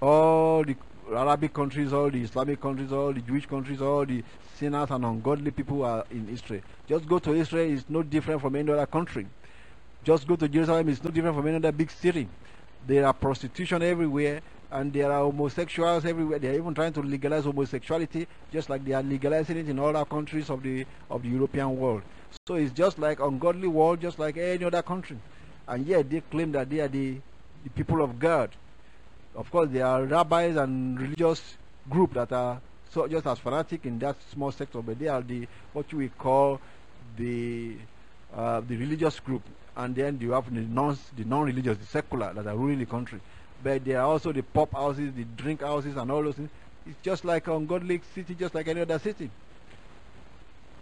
All 0.00 0.64
the 0.64 0.76
Arabic 1.14 1.54
countries, 1.54 1.92
all 1.92 2.10
the 2.10 2.22
Islamic 2.22 2.60
countries, 2.60 2.92
all 2.92 3.12
the 3.12 3.20
Jewish 3.20 3.46
countries, 3.46 3.80
all 3.80 4.04
the 4.04 4.22
sinners 4.58 4.90
and 4.90 5.04
ungodly 5.04 5.50
people 5.50 5.84
are 5.84 6.04
in 6.10 6.28
Israel. 6.28 6.62
Just 6.88 7.06
go 7.08 7.18
to 7.18 7.32
Israel, 7.32 7.72
it's 7.72 7.88
no 7.88 8.02
different 8.02 8.40
from 8.40 8.56
any 8.56 8.72
other 8.72 8.86
country. 8.86 9.26
Just 10.04 10.26
go 10.26 10.36
to 10.36 10.48
Jerusalem, 10.48 10.88
it's 10.88 11.02
no 11.02 11.10
different 11.10 11.36
from 11.36 11.46
any 11.46 11.56
other 11.56 11.72
big 11.72 11.90
city. 11.90 12.28
There 12.86 13.06
are 13.06 13.12
prostitution 13.12 13.82
everywhere, 13.82 14.42
and 14.70 14.92
there 14.92 15.10
are 15.12 15.22
homosexuals 15.24 16.04
everywhere. 16.04 16.38
They 16.38 16.48
are 16.48 16.54
even 16.54 16.74
trying 16.74 16.92
to 16.94 17.02
legalize 17.02 17.44
homosexuality, 17.44 18.26
just 18.52 18.68
like 18.68 18.84
they 18.84 18.92
are 18.92 19.02
legalizing 19.02 19.56
it 19.56 19.68
in 19.68 19.78
other 19.78 20.04
countries 20.04 20.50
of 20.50 20.62
the 20.62 20.86
of 21.10 21.22
the 21.22 21.28
European 21.28 21.78
world. 21.78 22.02
So 22.46 22.54
it's 22.54 22.72
just 22.72 22.98
like 22.98 23.20
ungodly 23.20 23.68
world, 23.68 24.00
just 24.00 24.18
like 24.18 24.36
any 24.36 24.64
other 24.64 24.82
country. 24.82 25.18
And 25.68 25.86
yet 25.86 26.10
they 26.10 26.20
claim 26.20 26.52
that 26.52 26.70
they 26.70 26.80
are 26.80 26.88
the, 26.88 27.16
the 27.64 27.70
people 27.70 28.02
of 28.02 28.18
God. 28.18 28.50
Of 29.34 29.50
course, 29.50 29.68
there 29.70 29.86
are 29.86 30.04
rabbis 30.04 30.56
and 30.56 30.98
religious 31.00 31.42
group 31.90 32.14
that 32.14 32.32
are 32.32 32.60
so 32.90 33.06
just 33.06 33.26
as 33.26 33.38
fanatic 33.38 33.84
in 33.84 33.98
that 33.98 34.16
small 34.32 34.52
sector, 34.52 34.80
but 34.80 34.98
they 34.98 35.08
are 35.08 35.22
the 35.22 35.46
what 35.72 35.92
we 35.92 36.08
call 36.08 36.60
the 37.16 37.76
uh, 38.34 38.60
the 38.60 38.76
religious 38.76 39.20
group, 39.20 39.42
and 39.76 39.94
then 39.94 40.18
you 40.20 40.32
have 40.32 40.52
the 40.52 40.60
non 40.60 40.96
the 41.16 41.24
non-religious, 41.24 41.78
the 41.78 41.86
secular 41.86 42.32
that 42.32 42.46
are 42.46 42.56
ruling 42.56 42.78
the 42.78 42.86
country. 42.86 43.20
But 43.62 43.84
there 43.84 44.00
are 44.00 44.06
also 44.06 44.32
the 44.32 44.42
pop 44.42 44.72
houses, 44.72 45.12
the 45.14 45.24
drink 45.24 45.62
houses, 45.62 45.96
and 45.96 46.10
all 46.10 46.22
those 46.22 46.34
things. 46.34 46.50
It's 46.86 46.98
just 47.02 47.24
like 47.24 47.48
ungodly 47.48 48.00
city, 48.14 48.34
just 48.34 48.54
like 48.54 48.68
any 48.68 48.80
other 48.80 48.98
city. 48.98 49.30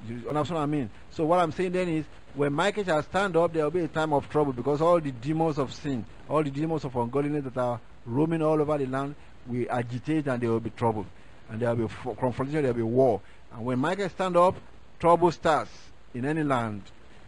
You 0.07 0.29
understand 0.29 0.57
what 0.57 0.63
I 0.63 0.67
mean? 0.67 0.91
So 1.11 1.25
what 1.25 1.39
I'm 1.39 1.53
saying 1.53 1.73
then 1.73 1.89
is, 1.89 2.05
when 2.35 2.53
Michael 2.53 2.85
shall 2.85 3.03
stand 3.03 3.37
up, 3.37 3.53
there 3.53 3.65
will 3.65 3.71
be 3.71 3.81
a 3.81 3.89
time 3.89 4.13
of 4.13 4.29
trouble 4.29 4.53
because 4.53 4.83
all 4.83 5.01
the 5.01 5.13
demons 5.13 5.59
of 5.59 5.73
sin, 5.73 6.05
all 6.29 6.43
the 6.43 6.51
demons 6.51 6.85
of 6.85 6.95
ungodliness 6.95 7.45
that 7.45 7.57
are 7.57 7.81
roaming 8.05 8.43
all 8.43 8.61
over 8.61 8.77
the 8.77 8.87
land 8.87 9.15
will 9.47 9.67
agitate 9.71 10.27
and 10.27 10.43
there 10.43 10.51
will 10.51 10.61
be 10.61 10.71
trouble. 10.71 11.07
And 11.49 11.61
there 11.61 11.75
will 11.75 11.89
be 11.89 11.95
confrontation, 12.19 12.63
there 12.63 12.73
will 12.73 12.75
be 12.75 12.83
war. 12.83 13.21
And 13.53 13.65
when 13.65 13.79
Michael 13.79 14.09
stand 14.09 14.37
up, 14.37 14.57
trouble 14.99 15.31
starts 15.31 15.71
in 16.13 16.25
any 16.25 16.43
land. 16.43 16.83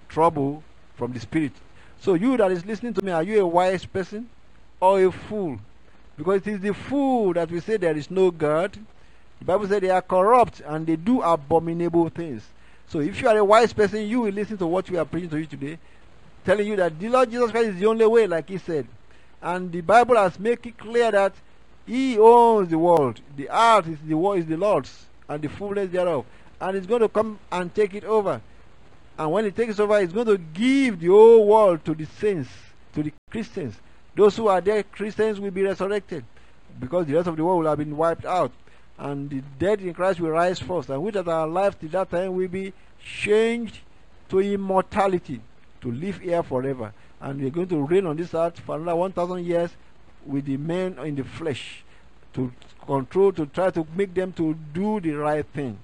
Trouble 0.09 0.62
from 0.97 1.12
the 1.12 1.21
spirit. 1.21 1.53
So 2.00 2.15
you 2.15 2.37
that 2.37 2.50
is 2.50 2.67
listening 2.67 2.95
to 2.95 3.05
me, 3.05 3.12
are 3.12 3.23
you 3.23 3.41
a 3.41 3.47
wise 3.47 3.87
person 3.87 4.29
or 4.80 5.02
a 5.02 5.12
fool? 5.12 5.59
Because 6.16 6.47
it 6.47 6.49
is 6.49 6.61
the 6.61 6.75
fool 6.75 7.33
that 7.35 7.50
we 7.50 7.61
say 7.61 7.76
there 7.76 7.97
is 7.97 8.11
no 8.11 8.30
God. 8.30 8.73
The 9.38 9.45
Bible 9.45 9.68
says 9.68 9.80
they 9.80 9.90
are 9.90 10.02
corrupt 10.02 10.61
and 10.64 10.87
they 10.87 10.97
do 10.97 11.21
abominable 11.23 12.09
things. 12.09 12.42
So 12.88 13.00
if 13.00 13.21
you 13.21 13.28
are 13.28 13.37
a 13.37 13.45
wise 13.45 13.73
person, 13.73 14.06
you 14.06 14.23
will 14.23 14.33
listen 14.33 14.56
to 14.59 14.66
what 14.66 14.88
we 14.88 14.97
are 14.97 15.04
preaching 15.04 15.30
to 15.30 15.38
you 15.38 15.47
today, 15.47 15.78
telling 16.45 16.66
you 16.66 16.76
that 16.76 16.99
the 16.99 17.09
Lord 17.09 17.30
Jesus 17.30 17.50
Christ 17.50 17.71
is 17.71 17.80
the 17.80 17.87
only 17.87 18.06
way, 18.06 18.26
like 18.26 18.49
he 18.49 18.59
said. 18.59 18.87
And 19.42 19.71
the 19.71 19.80
Bible 19.80 20.16
has 20.16 20.38
made 20.38 20.64
it 20.64 20.78
clear 20.78 21.11
that 21.11 21.35
he 21.87 22.18
owns 22.18 22.71
the 22.71 22.78
world. 22.78 23.21
The 23.37 23.49
earth 23.50 23.88
is 23.88 23.99
the 24.04 24.16
world 24.16 24.38
is 24.38 24.47
the 24.47 24.56
Lord's 24.56 25.06
and 25.28 25.42
the 25.42 25.49
fullness 25.49 25.90
thereof. 25.90 26.25
And 26.61 26.76
he's 26.76 26.87
going 26.87 27.02
to 27.02 27.09
come 27.09 27.38
and 27.52 27.75
take 27.75 27.95
it 27.95 28.04
over. 28.04 28.40
And 29.18 29.33
when 29.33 29.45
he 29.45 29.50
takes 29.50 29.78
over, 29.78 30.00
he's 30.00 30.12
going 30.12 30.26
to 30.26 30.38
give 30.38 31.00
the 31.00 31.09
whole 31.09 31.47
world 31.47 31.85
to 31.85 31.95
the 31.95 32.06
saints, 32.06 32.50
to 32.95 33.02
the 33.02 33.12
Christians. 33.30 33.75
Those 34.16 34.37
who 34.37 34.49
are 34.49 34.61
there, 34.61 34.82
Christians, 34.82 35.38
will 35.38 35.50
be 35.50 35.62
resurrected 35.62 36.25
because 36.80 37.06
the 37.06 37.14
rest 37.14 37.28
of 37.28 37.37
the 37.37 37.44
world 37.44 37.61
will 37.61 37.68
have 37.68 37.78
been 37.78 37.96
wiped 37.96 38.25
out 38.25 38.50
and 38.99 39.28
the 39.28 39.42
dead 39.58 39.80
in 39.80 39.92
Christ 39.92 40.20
will 40.20 40.30
rise 40.30 40.58
first, 40.58 40.88
and 40.88 41.02
we 41.02 41.11
that 41.11 41.28
are 41.28 41.46
alive 41.46 41.78
till 41.78 41.90
that 41.90 42.11
time 42.11 42.35
will 42.35 42.49
be 42.49 42.73
changed 43.04 43.78
to 44.28 44.40
immortality, 44.40 45.40
to 45.82 45.92
live 45.92 46.18
here 46.18 46.42
forever. 46.42 46.92
And 47.20 47.40
we're 47.40 47.50
going 47.50 47.68
to 47.68 47.87
reign 47.87 48.06
on 48.06 48.16
this 48.16 48.35
earth 48.35 48.58
for 48.61 48.76
another 48.76 48.96
1,000 48.96 49.44
years 49.44 49.70
with 50.25 50.46
the 50.46 50.56
men 50.56 50.99
in 50.99 51.14
the 51.14 51.25
flesh 51.25 51.85
to 52.35 52.52
control, 52.87 53.32
to 53.32 53.46
try 53.46 53.70
to 53.70 53.87
make 53.94 54.14
them 54.14 54.32
to 54.32 54.54
do 54.73 55.00
the 55.00 55.12
right 55.12 55.44
thing. 55.44 55.78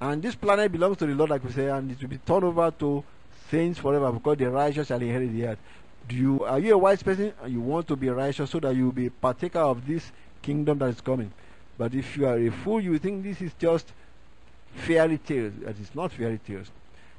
And 0.00 0.22
this 0.22 0.34
planet 0.34 0.72
belongs 0.72 0.96
to 0.98 1.06
the 1.06 1.14
Lord, 1.14 1.30
like 1.30 1.44
we 1.44 1.52
say, 1.52 1.68
and 1.68 1.90
it 1.90 2.00
will 2.00 2.08
be 2.08 2.18
turned 2.18 2.44
over 2.44 2.70
to 2.70 3.04
saints 3.50 3.78
forever 3.78 4.10
because 4.10 4.38
the 4.38 4.50
righteous 4.50 4.88
shall 4.88 5.00
inherit 5.00 5.32
the 5.32 5.46
earth. 5.46 5.58
Do 6.08 6.16
you 6.16 6.44
are 6.44 6.58
you 6.58 6.74
a 6.74 6.78
wise 6.78 7.02
person 7.02 7.32
you 7.46 7.60
want 7.60 7.86
to 7.88 7.96
be 7.96 8.08
righteous 8.08 8.50
so 8.50 8.60
that 8.60 8.74
you 8.74 8.86
will 8.86 8.92
be 8.92 9.08
partaker 9.10 9.60
of 9.60 9.86
this 9.86 10.10
kingdom 10.42 10.78
that 10.78 10.86
is 10.86 11.00
coming? 11.00 11.32
But 11.78 11.94
if 11.94 12.16
you 12.16 12.26
are 12.26 12.38
a 12.38 12.50
fool, 12.50 12.80
you 12.80 12.98
think 12.98 13.22
this 13.22 13.40
is 13.40 13.52
just 13.58 13.92
fairy 14.74 15.18
tales. 15.18 15.52
That 15.62 15.78
is 15.78 15.94
not 15.94 16.12
fairy 16.12 16.40
tales. 16.46 16.70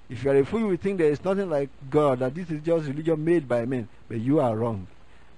If 0.10 0.24
you 0.24 0.32
are 0.32 0.38
a 0.38 0.46
fool, 0.46 0.72
you 0.72 0.78
think 0.78 0.98
there 0.98 1.10
is 1.10 1.24
nothing 1.24 1.50
like 1.50 1.70
God, 1.90 2.20
that 2.20 2.36
this 2.36 2.50
is 2.50 2.62
just 2.62 2.88
religion 2.88 3.24
made 3.24 3.48
by 3.48 3.66
men. 3.66 3.88
But 4.08 4.20
you 4.20 4.40
are 4.40 4.56
wrong. 4.56 4.88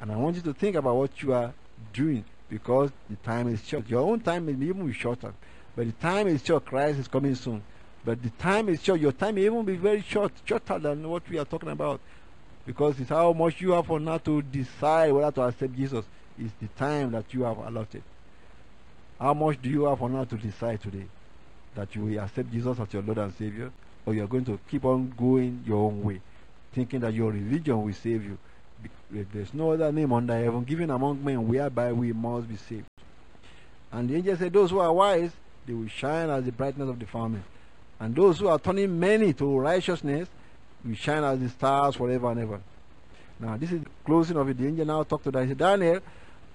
And 0.02 0.12
I 0.12 0.16
want 0.16 0.36
you 0.36 0.42
to 0.44 0.54
think 0.54 0.76
about 0.76 0.96
what 0.96 1.22
you 1.22 1.34
are 1.34 1.54
doing 1.94 2.26
because 2.50 2.92
the 3.10 3.16
time 3.18 3.48
is 3.48 3.66
short. 3.66 3.88
Your 3.88 4.02
own 4.02 4.20
time 4.20 4.46
may 4.46 4.66
even 4.66 4.86
be 4.86 4.94
shorter. 4.94 5.34
But 5.76 5.86
the 5.86 5.92
time 5.94 6.28
is 6.28 6.44
short. 6.44 6.66
Christ 6.66 7.00
is 7.00 7.08
coming 7.08 7.36
soon. 7.36 7.64
But 8.04 8.22
the 8.22 8.30
time 8.32 8.70
is 8.70 8.84
short. 8.84 9.00
Your 9.00 9.12
time 9.12 9.36
may 9.36 9.46
even 9.46 9.66
be 9.66 9.76
very 9.76 10.02
short, 10.02 10.32
shorter 10.46 10.78
than 10.80 11.08
what 11.10 11.28
we 11.30 11.38
are 11.38 11.46
talking 11.46 11.70
about. 11.70 12.00
Because 12.66 13.00
it's 13.00 13.10
how 13.10 13.34
much 13.34 13.62
you 13.62 13.72
have 13.72 13.86
for 13.86 14.00
now 14.00 14.18
to 14.20 14.42
decide 14.42 15.12
whether 15.12 15.32
to 15.32 15.42
accept 15.42 15.76
Jesus. 15.76 16.06
Is 16.38 16.52
the 16.60 16.68
time 16.78 17.12
that 17.12 17.34
you 17.34 17.44
have 17.44 17.58
allotted. 17.60 18.04
How 19.18 19.34
much 19.34 19.62
do 19.62 19.70
you 19.70 19.86
have 19.86 20.00
for 20.00 20.10
now 20.10 20.26
to 20.26 20.36
decide 20.36 20.82
today 20.82 21.06
that 21.76 21.96
you 21.96 22.04
will 22.04 22.20
accept 22.20 22.52
Jesus 22.52 22.78
as 22.78 22.92
your 22.92 23.04
Lord 23.04 23.20
and 23.20 23.34
Savior, 23.36 23.72
or 24.06 24.14
you 24.14 24.22
are 24.22 24.28
going 24.28 24.44
to 24.46 24.60
keep 24.70 24.84
on 24.84 25.14
going 25.18 25.64
your 25.66 25.88
own 25.88 26.04
way, 26.04 26.20
thinking 26.74 27.00
that 27.00 27.14
your 27.14 27.32
religion 27.32 27.82
will 27.82 27.94
save 27.94 28.26
you? 28.26 28.38
There's 29.10 29.54
no 29.54 29.72
other 29.72 29.94
name 29.94 30.12
under 30.12 30.38
heaven 30.38 30.66
given 30.66 30.90
among 30.90 31.24
men 31.24 31.48
whereby 31.48 31.94
we 31.94 32.12
must 32.12 32.50
be 32.50 32.58
saved. 32.58 32.86
And 33.94 34.10
the 34.10 34.16
angel 34.18 34.36
said, 34.36 34.52
Those 34.52 34.72
who 34.72 34.80
are 34.80 34.92
wise, 34.92 35.32
they 35.66 35.74
will 35.74 35.88
shine 35.88 36.30
as 36.30 36.44
the 36.44 36.52
brightness 36.52 36.90
of 36.90 37.00
the 37.00 37.06
firmament. 37.06 37.46
And 37.98 38.14
those 38.14 38.40
who 38.40 38.50
are 38.50 38.60
turning 38.60 39.00
many 39.00 39.32
to 39.34 39.58
righteousness 39.58 40.28
will 40.86 40.96
shine 40.96 41.24
as 41.24 41.40
the 41.40 41.50
stars 41.50 41.96
forever 41.96 42.32
and 42.32 42.40
ever. 42.42 42.62
Now, 43.40 43.58
this 43.58 43.72
is 43.72 43.82
the 43.82 43.90
closing 44.06 44.38
of 44.38 44.48
it. 44.50 44.58
The 44.58 44.68
angel 44.68 44.86
now 44.86 45.04
talked 45.04 45.26
to 45.26 45.32
Daniel. 45.32 45.56
Daniel, 45.56 46.00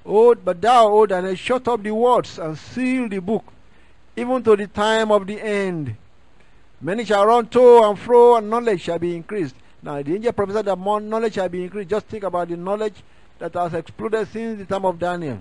Oh, 0.04 0.34
but 0.34 0.60
thou, 0.60 0.88
O 0.88 1.06
Daniel, 1.06 1.34
shut 1.34 1.68
up 1.68 1.82
the 1.82 1.90
words 1.90 2.38
and 2.38 2.56
seal 2.56 3.08
the 3.08 3.18
book, 3.18 3.44
even 4.16 4.42
to 4.42 4.56
the 4.56 4.66
time 4.66 5.12
of 5.12 5.26
the 5.26 5.40
end. 5.40 5.94
Many 6.80 7.04
shall 7.04 7.26
run 7.26 7.46
to 7.48 7.82
and 7.82 7.98
fro, 7.98 8.36
and 8.36 8.48
knowledge 8.48 8.80
shall 8.80 8.98
be 8.98 9.14
increased. 9.14 9.54
Now, 9.82 10.02
the 10.02 10.14
angel 10.14 10.32
prophesied 10.32 10.64
that 10.64 10.76
more 10.76 11.00
knowledge 11.00 11.34
shall 11.34 11.48
be 11.48 11.64
increased. 11.64 11.90
Just 11.90 12.06
think 12.06 12.24
about 12.24 12.48
the 12.48 12.56
knowledge 12.56 13.02
that 13.38 13.52
has 13.54 13.74
exploded 13.74 14.28
since 14.28 14.58
the 14.58 14.64
time 14.64 14.86
of 14.86 14.98
Daniel, 14.98 15.38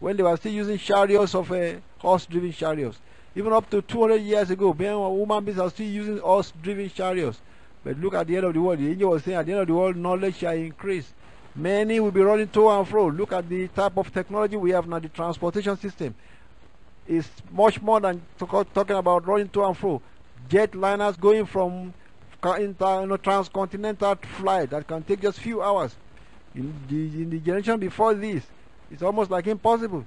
when 0.00 0.16
they 0.16 0.22
were 0.22 0.36
still 0.36 0.52
using 0.52 0.78
chariots 0.78 1.34
of 1.34 1.52
uh, 1.52 1.74
horse-driven 1.98 2.52
chariots. 2.52 2.98
Even 3.34 3.52
up 3.52 3.68
to 3.70 3.82
200 3.82 4.16
years 4.16 4.50
ago, 4.50 4.74
men 4.78 4.94
and 4.94 5.18
women 5.18 5.60
are 5.60 5.70
still 5.70 5.86
using 5.86 6.18
horse-driven 6.18 6.88
chariots. 6.90 7.40
But 7.84 7.98
look 7.98 8.14
at 8.14 8.26
the 8.26 8.36
end 8.36 8.46
of 8.46 8.54
the 8.54 8.60
world. 8.60 8.78
The 8.78 8.90
angel 8.90 9.10
was 9.10 9.24
saying, 9.24 9.36
at 9.36 9.46
the 9.46 9.52
end 9.52 9.62
of 9.62 9.66
the 9.66 9.74
world, 9.74 9.96
knowledge 9.96 10.36
shall 10.36 10.54
increase. 10.54 11.12
Many 11.54 12.00
will 12.00 12.10
be 12.10 12.20
running 12.20 12.48
to 12.48 12.68
and 12.70 12.86
fro. 12.88 13.08
Look 13.08 13.32
at 13.32 13.48
the 13.48 13.68
type 13.68 13.96
of 13.96 14.12
technology 14.12 14.56
we 14.56 14.70
have 14.70 14.86
now, 14.88 14.98
the 14.98 15.08
transportation 15.08 15.76
system. 15.76 16.14
is 17.06 17.28
much 17.50 17.80
more 17.82 18.00
than 18.00 18.22
talking 18.38 18.96
about 18.96 19.26
running 19.26 19.48
to 19.48 19.64
and 19.64 19.76
fro. 19.76 20.00
Jetliners 20.48 21.18
going 21.18 21.46
from 21.46 21.92
inter, 22.58 23.02
you 23.02 23.06
know, 23.06 23.16
transcontinental 23.16 24.16
flight 24.36 24.70
that 24.70 24.86
can 24.86 25.02
take 25.02 25.20
just 25.20 25.38
few 25.38 25.62
hours. 25.62 25.94
In 26.54 26.74
the, 26.88 27.22
in 27.22 27.30
the 27.30 27.38
generation 27.38 27.78
before 27.78 28.14
this, 28.14 28.44
it's 28.90 29.02
almost 29.02 29.30
like 29.30 29.46
impossible. 29.46 30.04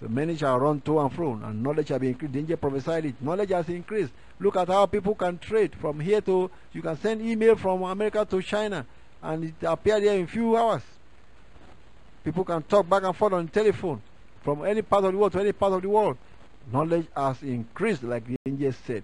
So 0.00 0.08
many 0.08 0.34
shall 0.36 0.58
run 0.58 0.80
to 0.82 0.98
and 1.00 1.12
fro, 1.12 1.38
and 1.44 1.62
knowledge 1.62 1.88
shall 1.88 1.98
be 1.98 2.08
increased. 2.08 2.32
Daniel 2.32 2.56
prophesied 2.56 3.04
it. 3.04 3.20
Knowledge 3.20 3.50
has 3.50 3.68
increased. 3.68 4.12
Look 4.38 4.56
at 4.56 4.68
how 4.68 4.86
people 4.86 5.14
can 5.14 5.38
trade 5.38 5.74
from 5.74 6.00
here 6.00 6.22
to, 6.22 6.50
you 6.72 6.80
can 6.80 6.96
send 6.96 7.20
email 7.20 7.54
from 7.54 7.82
America 7.82 8.26
to 8.30 8.40
China 8.40 8.86
and 9.22 9.44
it 9.44 9.54
appeared 9.62 10.02
there 10.02 10.16
in 10.16 10.26
few 10.26 10.56
hours. 10.56 10.82
People 12.24 12.44
can 12.44 12.62
talk 12.62 12.88
back 12.88 13.02
and 13.02 13.14
forth 13.14 13.34
on 13.34 13.48
telephone 13.48 14.00
from 14.42 14.64
any 14.64 14.80
part 14.80 15.04
of 15.04 15.12
the 15.12 15.18
world 15.18 15.32
to 15.32 15.40
any 15.40 15.52
part 15.52 15.74
of 15.74 15.82
the 15.82 15.88
world. 15.88 16.16
Knowledge 16.72 17.06
has 17.14 17.42
increased, 17.42 18.02
like 18.02 18.26
the 18.26 18.36
angel 18.46 18.72
said. 18.86 19.02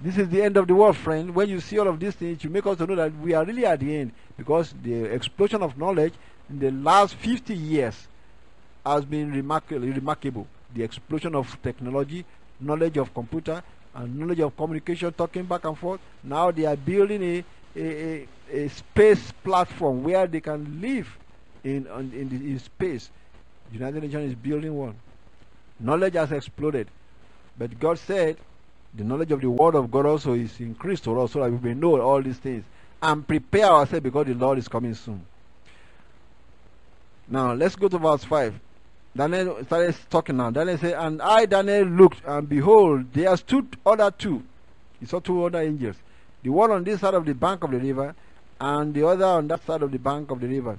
This 0.00 0.18
is 0.18 0.28
the 0.28 0.42
end 0.42 0.56
of 0.56 0.66
the 0.66 0.74
world, 0.74 0.96
friend. 0.96 1.32
When 1.32 1.48
you 1.48 1.60
see 1.60 1.78
all 1.78 1.86
of 1.86 2.00
these 2.00 2.14
things, 2.14 2.42
you 2.42 2.50
make 2.50 2.66
us 2.66 2.78
to 2.78 2.86
know 2.86 2.96
that 2.96 3.16
we 3.18 3.34
are 3.34 3.44
really 3.44 3.64
at 3.64 3.78
the 3.78 3.96
end 3.96 4.12
because 4.36 4.74
the 4.82 5.04
explosion 5.04 5.62
of 5.62 5.78
knowledge 5.78 6.14
in 6.50 6.58
the 6.58 6.72
last 6.72 7.14
50 7.14 7.54
years 7.54 8.08
has 8.84 9.04
been 9.04 9.32
remarkable. 9.32 9.86
remarkable. 9.86 10.46
The 10.74 10.82
explosion 10.82 11.34
of 11.34 11.56
technology, 11.62 12.24
knowledge 12.60 12.96
of 12.96 13.12
computer, 13.12 13.62
and 13.94 14.18
knowledge 14.18 14.40
of 14.40 14.56
communication, 14.56 15.12
talking 15.12 15.44
back 15.44 15.64
and 15.64 15.76
forth. 15.76 16.00
Now 16.22 16.50
they 16.50 16.64
are 16.64 16.76
building 16.76 17.22
a 17.22 17.44
a, 17.74 17.80
a, 17.80 18.64
a 18.64 18.68
space 18.68 19.32
platform 19.42 20.02
where 20.02 20.26
they 20.26 20.40
can 20.40 20.80
live 20.80 21.08
in, 21.64 21.86
in, 21.86 22.28
the, 22.28 22.36
in 22.36 22.58
space. 22.58 23.10
United 23.72 24.02
Nations 24.02 24.30
is 24.30 24.34
building 24.34 24.74
one. 24.74 24.94
Knowledge 25.80 26.14
has 26.14 26.32
exploded. 26.32 26.88
But 27.58 27.78
God 27.78 27.98
said, 27.98 28.36
The 28.94 29.04
knowledge 29.04 29.32
of 29.32 29.40
the 29.40 29.50
word 29.50 29.74
of 29.74 29.90
God 29.90 30.06
also 30.06 30.34
is 30.34 30.60
increased 30.60 31.04
to 31.04 31.18
us 31.20 31.32
so 31.32 31.40
that 31.40 31.50
we 31.50 31.58
may 31.58 31.74
know 31.74 32.00
all 32.00 32.22
these 32.22 32.38
things 32.38 32.64
and 33.00 33.26
prepare 33.26 33.66
ourselves 33.66 34.02
because 34.02 34.26
the 34.26 34.34
Lord 34.34 34.58
is 34.58 34.68
coming 34.68 34.94
soon. 34.94 35.24
Now 37.28 37.54
let's 37.54 37.76
go 37.76 37.88
to 37.88 37.98
verse 37.98 38.24
5. 38.24 38.54
Daniel 39.14 39.62
started 39.64 39.94
talking 40.08 40.36
now. 40.38 40.50
Daniel 40.50 40.78
said, 40.78 40.94
And 40.94 41.20
I, 41.20 41.44
Daniel, 41.44 41.84
looked, 41.84 42.22
and 42.24 42.48
behold, 42.48 43.12
there 43.12 43.36
stood 43.36 43.76
other 43.84 44.10
two. 44.10 44.42
He 45.00 45.06
saw 45.06 45.20
two 45.20 45.44
other 45.44 45.60
angels. 45.60 45.96
The 46.42 46.50
one 46.50 46.70
on 46.70 46.84
this 46.84 47.00
side 47.00 47.14
of 47.14 47.26
the 47.26 47.34
bank 47.34 47.62
of 47.62 47.70
the 47.70 47.78
river, 47.78 48.14
and 48.60 48.94
the 48.94 49.06
other 49.06 49.26
on 49.26 49.48
that 49.48 49.64
side 49.66 49.82
of 49.82 49.90
the 49.92 49.98
bank 49.98 50.30
of 50.30 50.40
the 50.40 50.46
river. 50.46 50.78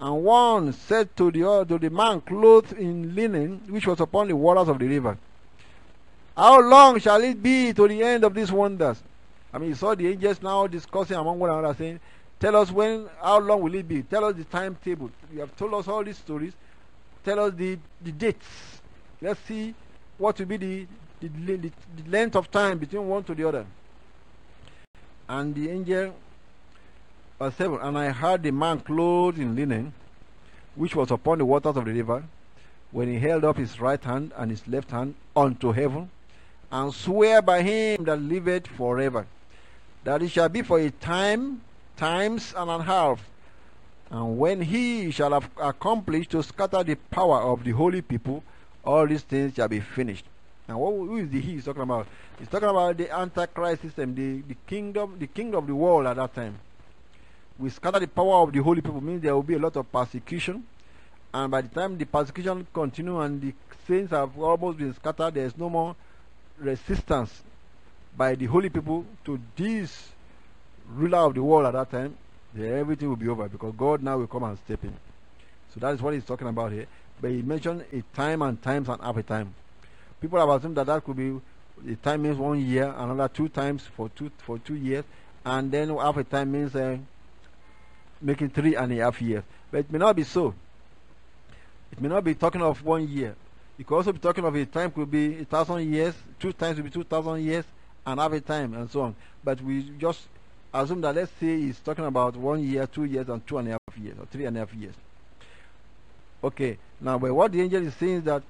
And 0.00 0.24
one 0.24 0.72
said 0.72 1.16
to 1.16 1.30
the, 1.30 1.48
other, 1.48 1.64
to 1.64 1.78
the 1.78 1.90
man 1.90 2.20
clothed 2.20 2.72
in 2.72 3.14
linen, 3.14 3.62
which 3.68 3.86
was 3.86 4.00
upon 4.00 4.28
the 4.28 4.36
waters 4.36 4.68
of 4.68 4.78
the 4.78 4.86
river, 4.86 5.16
How 6.36 6.60
long 6.60 7.00
shall 7.00 7.22
it 7.22 7.42
be 7.42 7.72
to 7.72 7.88
the 7.88 8.02
end 8.02 8.24
of 8.24 8.34
these 8.34 8.52
wonders? 8.52 9.02
I 9.52 9.58
mean, 9.58 9.70
he 9.70 9.74
saw 9.74 9.94
the 9.94 10.06
angels 10.06 10.42
now 10.42 10.66
discussing 10.66 11.16
among 11.16 11.38
one 11.38 11.50
another, 11.50 11.74
saying, 11.74 11.98
Tell 12.38 12.54
us 12.56 12.70
when, 12.70 13.08
how 13.20 13.40
long 13.40 13.62
will 13.62 13.74
it 13.74 13.88
be? 13.88 14.02
Tell 14.02 14.24
us 14.26 14.36
the 14.36 14.44
timetable. 14.44 15.10
You 15.32 15.40
have 15.40 15.56
told 15.56 15.74
us 15.74 15.88
all 15.88 16.04
these 16.04 16.18
stories. 16.18 16.52
Tell 17.28 17.40
us 17.40 17.52
the, 17.56 17.78
the 18.00 18.10
dates. 18.10 18.80
Let's 19.20 19.38
see 19.40 19.74
what 20.16 20.38
will 20.38 20.46
be 20.46 20.56
the, 20.56 20.86
the, 21.20 21.28
the, 21.28 21.58
the 21.58 22.10
length 22.10 22.36
of 22.36 22.50
time 22.50 22.78
between 22.78 23.06
one 23.06 23.22
to 23.24 23.34
the 23.34 23.46
other. 23.46 23.66
And 25.28 25.54
the 25.54 25.68
angel, 25.68 26.14
verse 27.38 27.54
7, 27.56 27.80
And 27.82 27.98
I 27.98 28.12
heard 28.12 28.42
the 28.42 28.50
man 28.50 28.80
clothed 28.80 29.38
in 29.38 29.54
linen, 29.54 29.92
which 30.74 30.96
was 30.96 31.10
upon 31.10 31.36
the 31.36 31.44
waters 31.44 31.76
of 31.76 31.84
the 31.84 31.92
river, 31.92 32.24
when 32.92 33.08
he 33.08 33.18
held 33.18 33.44
up 33.44 33.58
his 33.58 33.78
right 33.78 34.02
hand 34.02 34.32
and 34.34 34.50
his 34.50 34.66
left 34.66 34.90
hand 34.90 35.14
unto 35.36 35.72
heaven, 35.72 36.08
and 36.72 36.94
swear 36.94 37.42
by 37.42 37.60
him 37.60 38.04
that 38.04 38.22
liveth 38.22 38.68
forever, 38.68 39.26
that 40.02 40.22
it 40.22 40.30
shall 40.30 40.48
be 40.48 40.62
for 40.62 40.80
a 40.80 40.90
time, 40.92 41.60
times 41.94 42.54
and 42.56 42.70
a 42.70 42.82
half, 42.82 43.20
and 44.10 44.38
when 44.38 44.62
he 44.62 45.10
shall 45.10 45.32
have 45.32 45.48
accomplished 45.60 46.30
to 46.30 46.42
scatter 46.42 46.82
the 46.82 46.94
power 46.94 47.42
of 47.42 47.64
the 47.64 47.72
holy 47.72 48.00
people, 48.00 48.42
all 48.84 49.06
these 49.06 49.22
things 49.22 49.54
shall 49.54 49.68
be 49.68 49.80
finished. 49.80 50.24
And 50.66 50.78
what, 50.78 50.92
who 50.92 51.16
is 51.18 51.28
the 51.28 51.40
he 51.40 51.52
he's 51.52 51.64
talking 51.64 51.82
about? 51.82 52.06
He's 52.38 52.48
talking 52.48 52.68
about 52.68 52.96
the 52.96 53.10
Antichrist 53.10 53.82
system, 53.82 54.14
the, 54.14 54.42
the 54.42 54.56
kingdom, 54.66 55.16
the 55.18 55.26
king 55.26 55.54
of 55.54 55.66
the 55.66 55.74
world 55.74 56.06
at 56.06 56.16
that 56.16 56.34
time. 56.34 56.58
We 57.58 57.70
scatter 57.70 57.98
the 57.98 58.08
power 58.08 58.42
of 58.42 58.52
the 58.52 58.62
holy 58.62 58.80
people 58.80 59.00
means 59.00 59.22
there 59.22 59.34
will 59.34 59.42
be 59.42 59.54
a 59.54 59.58
lot 59.58 59.76
of 59.76 59.90
persecution. 59.90 60.64
And 61.34 61.50
by 61.50 61.60
the 61.60 61.68
time 61.68 61.98
the 61.98 62.06
persecution 62.06 62.66
continue 62.72 63.20
and 63.20 63.40
the 63.42 63.52
saints 63.86 64.12
have 64.12 64.38
almost 64.38 64.78
been 64.78 64.94
scattered, 64.94 65.34
there 65.34 65.44
is 65.44 65.56
no 65.56 65.68
more 65.68 65.96
resistance 66.58 67.42
by 68.16 68.34
the 68.34 68.46
holy 68.46 68.70
people 68.70 69.04
to 69.24 69.38
this 69.56 70.08
ruler 70.94 71.18
of 71.18 71.34
the 71.34 71.42
world 71.42 71.66
at 71.66 71.72
that 71.72 71.90
time, 71.90 72.16
everything 72.64 73.08
will 73.08 73.16
be 73.16 73.28
over 73.28 73.48
because 73.48 73.74
God 73.76 74.02
now 74.02 74.18
will 74.18 74.26
come 74.26 74.44
and 74.44 74.58
step 74.58 74.84
in. 74.84 74.94
So 75.74 75.80
that 75.80 75.94
is 75.94 76.02
what 76.02 76.14
he's 76.14 76.24
talking 76.24 76.48
about 76.48 76.72
here. 76.72 76.86
But 77.20 77.30
he 77.30 77.42
mentioned 77.42 77.84
a 77.92 78.02
time 78.14 78.42
and 78.42 78.60
times 78.62 78.88
and 78.88 79.00
half 79.00 79.16
a 79.16 79.22
time. 79.22 79.54
People 80.20 80.38
have 80.38 80.48
assumed 80.48 80.76
that 80.76 80.86
that 80.86 81.04
could 81.04 81.16
be 81.16 81.40
the 81.84 81.96
time 81.96 82.22
means 82.22 82.36
one 82.36 82.60
year, 82.60 82.92
another 82.96 83.28
two 83.28 83.48
times 83.48 83.82
for 83.96 84.08
two 84.10 84.30
for 84.38 84.58
two 84.58 84.74
years, 84.74 85.04
and 85.44 85.70
then 85.70 85.96
half 85.96 86.16
a 86.16 86.24
time 86.24 86.50
means 86.50 86.74
uh, 86.74 86.96
making 88.20 88.50
three 88.50 88.74
and 88.74 88.92
a 88.92 88.96
half 88.96 89.20
years. 89.22 89.44
But 89.70 89.78
it 89.80 89.92
may 89.92 89.98
not 89.98 90.16
be 90.16 90.24
so. 90.24 90.54
It 91.92 92.00
may 92.00 92.08
not 92.08 92.24
be 92.24 92.34
talking 92.34 92.62
of 92.62 92.84
one 92.84 93.08
year. 93.08 93.34
It 93.78 93.86
could 93.86 93.94
also 93.94 94.12
be 94.12 94.18
talking 94.18 94.44
of 94.44 94.54
a 94.54 94.66
time 94.66 94.90
could 94.90 95.10
be 95.10 95.40
a 95.40 95.44
thousand 95.44 95.92
years, 95.92 96.14
two 96.40 96.52
times 96.52 96.76
will 96.78 96.84
be 96.84 96.90
two 96.90 97.04
thousand 97.04 97.44
years, 97.44 97.64
and 98.06 98.18
half 98.18 98.32
a 98.32 98.40
time, 98.40 98.74
and 98.74 98.90
so 98.90 99.02
on. 99.02 99.16
But 99.44 99.60
we 99.60 99.82
just 99.98 100.20
assume 100.72 101.00
that 101.02 101.14
let's 101.14 101.32
say 101.40 101.58
he's 101.60 101.78
talking 101.78 102.04
about 102.04 102.36
one 102.36 102.62
year, 102.62 102.86
two 102.86 103.04
years, 103.04 103.28
and 103.28 103.46
two 103.46 103.58
and 103.58 103.68
a 103.68 103.70
half 103.72 103.98
years, 103.98 104.16
or 104.18 104.26
three 104.26 104.44
and 104.44 104.56
a 104.56 104.60
half 104.60 104.74
years. 104.74 104.94
Okay, 106.42 106.78
now 107.00 107.18
but 107.18 107.32
what 107.34 107.52
the 107.52 107.60
angel 107.60 107.86
is 107.86 107.94
saying 107.94 108.18
is 108.18 108.24
that 108.24 108.42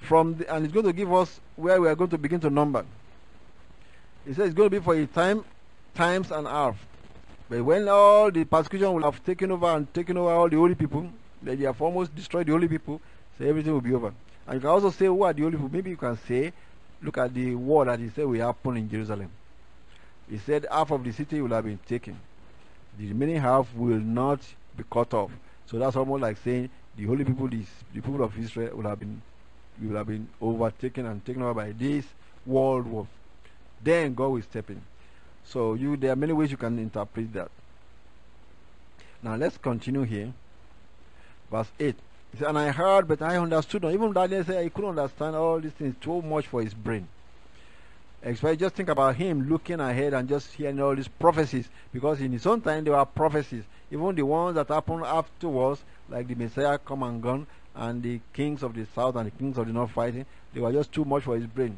from 0.00 0.36
the, 0.36 0.54
and 0.54 0.64
it's 0.64 0.72
going 0.72 0.86
to 0.86 0.92
give 0.92 1.12
us 1.12 1.40
where 1.56 1.80
we 1.80 1.88
are 1.88 1.94
going 1.94 2.10
to 2.10 2.18
begin 2.18 2.40
to 2.40 2.50
number. 2.50 2.84
He 4.26 4.32
says 4.32 4.46
it's 4.46 4.54
going 4.54 4.70
to 4.70 4.80
be 4.80 4.82
for 4.82 4.94
a 4.94 5.06
time, 5.06 5.44
times 5.94 6.30
and 6.30 6.46
half. 6.46 6.76
But 7.48 7.62
when 7.62 7.88
all 7.88 8.30
the 8.30 8.44
persecution 8.44 8.92
will 8.92 9.02
have 9.02 9.22
taken 9.24 9.50
over 9.50 9.66
and 9.66 9.92
taken 9.92 10.16
over 10.16 10.30
all 10.30 10.48
the 10.48 10.56
holy 10.56 10.74
people, 10.74 11.10
that 11.42 11.58
they 11.58 11.64
have 11.66 11.80
almost 11.82 12.14
destroyed 12.14 12.46
the 12.46 12.52
holy 12.52 12.68
people, 12.68 13.00
so 13.38 13.44
everything 13.44 13.72
will 13.72 13.82
be 13.82 13.92
over. 13.92 14.14
And 14.46 14.54
you 14.54 14.60
can 14.60 14.70
also 14.70 14.90
say 14.90 15.06
who 15.06 15.22
are 15.22 15.32
the 15.32 15.42
holy 15.42 15.56
people. 15.56 15.68
Maybe 15.70 15.90
you 15.90 15.96
can 15.96 16.16
say, 16.26 16.52
look 17.02 17.18
at 17.18 17.34
the 17.34 17.54
war 17.54 17.84
that 17.84 17.98
he 17.98 18.08
said 18.08 18.26
will 18.26 18.40
happen 18.40 18.78
in 18.78 18.90
Jerusalem. 18.90 19.30
He 20.28 20.38
said 20.38 20.66
half 20.70 20.90
of 20.90 21.04
the 21.04 21.12
city 21.12 21.40
will 21.40 21.50
have 21.50 21.64
been 21.64 21.78
taken. 21.86 22.18
The 22.98 23.08
remaining 23.08 23.40
half 23.40 23.72
will 23.74 23.98
not 23.98 24.40
be 24.76 24.84
cut 24.90 25.12
off. 25.14 25.30
So 25.66 25.78
that's 25.78 25.96
almost 25.96 26.22
like 26.22 26.36
saying 26.38 26.70
the 26.96 27.04
holy 27.04 27.24
people, 27.24 27.48
the, 27.48 27.62
the 27.92 28.00
people 28.00 28.22
of 28.22 28.38
Israel 28.38 28.76
will 28.76 28.88
have 28.88 29.00
been 29.00 29.20
will 29.82 29.96
have 29.96 30.06
been 30.06 30.28
overtaken 30.40 31.06
and 31.06 31.24
taken 31.24 31.42
over 31.42 31.54
by 31.54 31.72
this 31.72 32.06
world 32.46 32.86
war. 32.86 33.06
Then 33.82 34.14
God 34.14 34.28
will 34.28 34.42
step 34.42 34.70
in. 34.70 34.80
So 35.44 35.74
you 35.74 35.96
there 35.96 36.12
are 36.12 36.16
many 36.16 36.32
ways 36.32 36.50
you 36.50 36.56
can 36.56 36.78
interpret 36.78 37.32
that. 37.34 37.50
Now 39.22 39.36
let's 39.36 39.58
continue 39.58 40.02
here. 40.02 40.32
Verse 41.50 41.70
8. 41.80 41.96
He 42.32 42.38
Said, 42.38 42.48
and 42.48 42.58
I 42.58 42.70
heard, 42.70 43.08
but 43.08 43.22
I 43.22 43.36
understood. 43.36 43.84
Even 43.84 44.12
Daniel 44.12 44.44
said 44.44 44.62
he 44.62 44.70
couldn't 44.70 44.98
understand 44.98 45.36
all 45.36 45.60
these 45.60 45.72
things 45.72 45.94
too 46.00 46.22
much 46.22 46.46
for 46.46 46.62
his 46.62 46.74
brain. 46.74 47.08
Especially 48.24 48.56
just 48.56 48.74
think 48.74 48.88
about 48.88 49.16
him 49.16 49.48
looking 49.50 49.80
ahead 49.80 50.14
and 50.14 50.26
just 50.26 50.54
hearing 50.54 50.80
all 50.80 50.96
these 50.96 51.08
prophecies. 51.08 51.68
Because 51.92 52.22
in 52.22 52.32
his 52.32 52.46
own 52.46 52.62
time, 52.62 52.82
there 52.82 52.94
were 52.94 53.04
prophecies. 53.04 53.64
Even 53.90 54.14
the 54.14 54.22
ones 54.22 54.54
that 54.54 54.68
happened 54.68 55.04
afterwards, 55.04 55.84
like 56.08 56.26
the 56.26 56.34
Messiah 56.34 56.78
come 56.78 57.02
and 57.02 57.22
gone, 57.22 57.46
and 57.74 58.02
the 58.02 58.20
kings 58.32 58.62
of 58.62 58.74
the 58.74 58.86
south 58.94 59.16
and 59.16 59.26
the 59.26 59.30
kings 59.30 59.58
of 59.58 59.66
the 59.66 59.72
north 59.72 59.90
fighting, 59.90 60.24
they 60.54 60.60
were 60.60 60.72
just 60.72 60.90
too 60.90 61.04
much 61.04 61.24
for 61.24 61.36
his 61.36 61.46
brain 61.46 61.76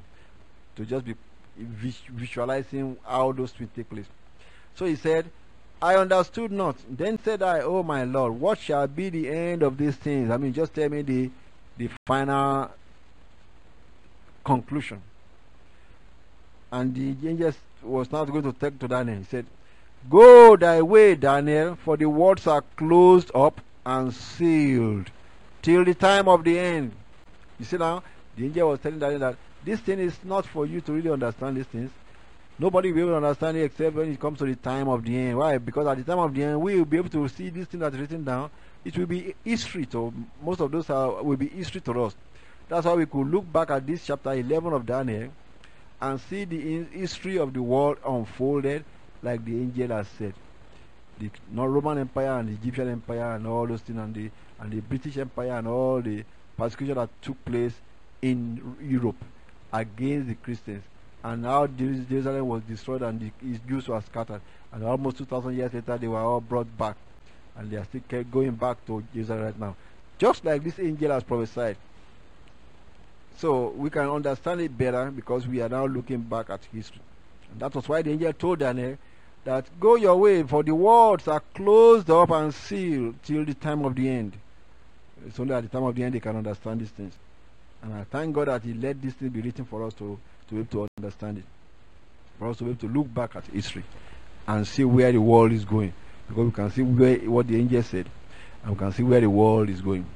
to 0.76 0.84
just 0.84 1.04
be 1.04 1.14
visualizing 1.58 2.96
how 3.04 3.32
those 3.32 3.50
things 3.50 3.70
take 3.74 3.90
place. 3.90 4.06
So 4.76 4.84
he 4.84 4.94
said, 4.94 5.28
I 5.82 5.96
understood 5.96 6.52
not. 6.52 6.76
Then 6.88 7.18
said 7.22 7.42
I, 7.42 7.60
Oh 7.60 7.82
my 7.82 8.04
Lord, 8.04 8.38
what 8.40 8.58
shall 8.58 8.86
be 8.86 9.08
the 9.08 9.28
end 9.28 9.62
of 9.62 9.78
these 9.78 9.96
things? 9.96 10.30
I 10.30 10.36
mean, 10.36 10.52
just 10.52 10.74
tell 10.74 10.88
me 10.88 11.02
the 11.02 11.30
the 11.76 11.90
final 12.06 12.70
conclusion. 14.44 15.02
And 16.72 16.94
the 16.94 17.28
angel 17.28 17.52
was 17.82 18.10
not 18.10 18.24
going 18.26 18.42
to 18.42 18.52
take 18.52 18.78
to 18.80 18.88
Daniel. 18.88 19.18
He 19.18 19.24
said, 19.24 19.46
Go 20.08 20.56
thy 20.56 20.82
way, 20.82 21.14
Daniel, 21.14 21.76
for 21.76 21.96
the 21.96 22.06
words 22.06 22.46
are 22.46 22.62
closed 22.76 23.30
up 23.34 23.60
and 23.84 24.12
sealed 24.12 25.10
till 25.62 25.84
the 25.84 25.94
time 25.94 26.28
of 26.28 26.44
the 26.44 26.58
end. 26.58 26.92
You 27.58 27.64
see 27.64 27.76
now, 27.76 28.02
the 28.36 28.44
angel 28.44 28.68
was 28.70 28.80
telling 28.80 28.98
Daniel 28.98 29.20
that 29.20 29.36
this 29.64 29.80
thing 29.80 29.98
is 29.98 30.16
not 30.24 30.46
for 30.46 30.66
you 30.66 30.80
to 30.82 30.92
really 30.92 31.10
understand 31.10 31.56
these 31.56 31.66
things. 31.66 31.90
Nobody 32.58 32.88
will 32.88 32.94
be 32.94 33.00
able 33.02 33.10
to 33.10 33.16
understand 33.16 33.56
it 33.56 33.64
except 33.64 33.96
when 33.96 34.10
it 34.10 34.18
comes 34.18 34.38
to 34.38 34.46
the 34.46 34.56
time 34.56 34.88
of 34.88 35.04
the 35.04 35.16
end. 35.16 35.36
Why? 35.36 35.58
Because 35.58 35.86
at 35.86 35.98
the 35.98 36.04
time 36.04 36.18
of 36.18 36.34
the 36.34 36.42
end, 36.42 36.60
we 36.60 36.76
will 36.76 36.84
be 36.84 36.96
able 36.96 37.10
to 37.10 37.28
see 37.28 37.50
this 37.50 37.68
thing 37.68 37.80
that's 37.80 37.96
written 37.96 38.24
down. 38.24 38.50
It 38.84 38.96
will 38.96 39.06
be 39.06 39.34
history 39.44 39.86
to 39.86 40.12
most 40.42 40.60
of 40.60 40.70
those 40.70 40.88
are, 40.88 41.22
will 41.22 41.36
be 41.36 41.48
history 41.48 41.80
to 41.82 42.04
us. 42.04 42.14
That's 42.68 42.86
why 42.86 42.94
we 42.94 43.06
could 43.06 43.30
look 43.30 43.52
back 43.52 43.70
at 43.70 43.86
this 43.86 44.06
chapter 44.06 44.32
11 44.32 44.72
of 44.72 44.86
Daniel 44.86 45.30
and 46.00 46.20
see 46.20 46.44
the 46.44 46.84
history 46.84 47.38
of 47.38 47.52
the 47.52 47.62
world 47.62 47.98
unfolded 48.06 48.84
like 49.22 49.44
the 49.44 49.54
angel 49.54 49.88
has 49.88 50.06
said. 50.18 50.34
The 51.18 51.30
Roman 51.54 51.98
Empire 51.98 52.38
and 52.38 52.48
the 52.48 52.52
Egyptian 52.52 52.90
Empire 52.90 53.36
and 53.36 53.46
all 53.46 53.66
those 53.66 53.80
things 53.80 53.98
and 53.98 54.14
the 54.14 54.30
and 54.60 54.72
the 54.72 54.80
British 54.80 55.16
Empire 55.16 55.56
and 55.58 55.68
all 55.68 56.00
the 56.00 56.24
persecution 56.56 56.94
that 56.94 57.10
took 57.22 57.42
place 57.44 57.74
in 58.22 58.76
Europe 58.82 59.16
against 59.72 60.28
the 60.28 60.34
Christians. 60.34 60.84
And 61.24 61.44
how 61.44 61.66
Jerusalem 61.66 62.48
was 62.48 62.62
destroyed 62.62 63.02
and 63.02 63.20
the 63.20 63.58
Jews 63.68 63.88
were 63.88 64.00
scattered. 64.00 64.40
And 64.72 64.84
almost 64.84 65.18
2000 65.18 65.56
years 65.56 65.72
later 65.72 65.98
they 65.98 66.08
were 66.08 66.20
all 66.20 66.40
brought 66.40 66.76
back. 66.78 66.96
And 67.56 67.70
they 67.70 67.76
are 67.76 67.84
still 67.84 68.24
going 68.24 68.52
back 68.52 68.84
to 68.86 69.02
Jerusalem 69.12 69.42
right 69.42 69.58
now. 69.58 69.76
Just 70.18 70.44
like 70.44 70.62
this 70.62 70.78
angel 70.78 71.10
has 71.10 71.22
prophesied 71.22 71.76
so 73.38 73.68
we 73.70 73.90
can 73.90 74.08
understand 74.08 74.60
it 74.60 74.76
better 74.76 75.10
because 75.10 75.46
we 75.46 75.60
are 75.60 75.68
now 75.68 75.86
looking 75.86 76.20
back 76.20 76.50
at 76.50 76.60
history 76.72 77.02
and 77.50 77.60
that 77.60 77.74
was 77.74 77.88
why 77.88 78.02
the 78.02 78.10
angel 78.10 78.32
told 78.32 78.58
Daniel 78.58 78.96
that 79.44 79.64
go 79.78 79.94
your 79.94 80.16
way 80.16 80.42
for 80.42 80.62
the 80.62 80.74
words 80.74 81.28
are 81.28 81.42
closed 81.54 82.10
up 82.10 82.30
and 82.30 82.52
sealed 82.52 83.14
till 83.22 83.44
the 83.44 83.54
time 83.54 83.84
of 83.84 83.94
the 83.94 84.08
end 84.08 84.36
it's 85.24 85.40
only 85.40 85.54
at 85.54 85.62
the 85.62 85.68
time 85.68 85.84
of 85.84 85.94
the 85.94 86.02
end 86.02 86.14
they 86.14 86.20
can 86.20 86.36
understand 86.36 86.80
these 86.80 86.90
things. 86.90 87.14
And 87.82 87.94
I 87.94 88.04
thank 88.04 88.34
God 88.34 88.48
that 88.48 88.62
He 88.62 88.74
let 88.74 89.00
these 89.00 89.14
things 89.14 89.32
be 89.32 89.40
written 89.40 89.64
for 89.64 89.84
us 89.84 89.94
to, 89.94 90.18
to 90.48 90.54
be 90.54 90.60
able 90.60 90.70
to 90.70 90.88
understand 90.98 91.38
it. 91.38 91.44
For 92.38 92.48
us 92.48 92.58
to 92.58 92.64
be 92.64 92.70
able 92.70 92.80
to 92.80 92.88
look 92.88 93.12
back 93.12 93.36
at 93.36 93.44
history 93.46 93.84
and 94.46 94.66
see 94.66 94.84
where 94.84 95.12
the 95.12 95.20
world 95.20 95.52
is 95.52 95.64
going. 95.64 95.92
Because 96.28 96.44
we 96.46 96.52
can 96.52 96.70
see 96.70 96.82
where 96.82 97.16
what 97.30 97.46
the 97.46 97.56
angel 97.56 97.82
said. 97.82 98.08
And 98.62 98.72
we 98.72 98.78
can 98.78 98.92
see 98.92 99.02
where 99.02 99.20
the 99.20 99.30
world 99.30 99.68
is 99.68 99.80
going. 99.80 100.06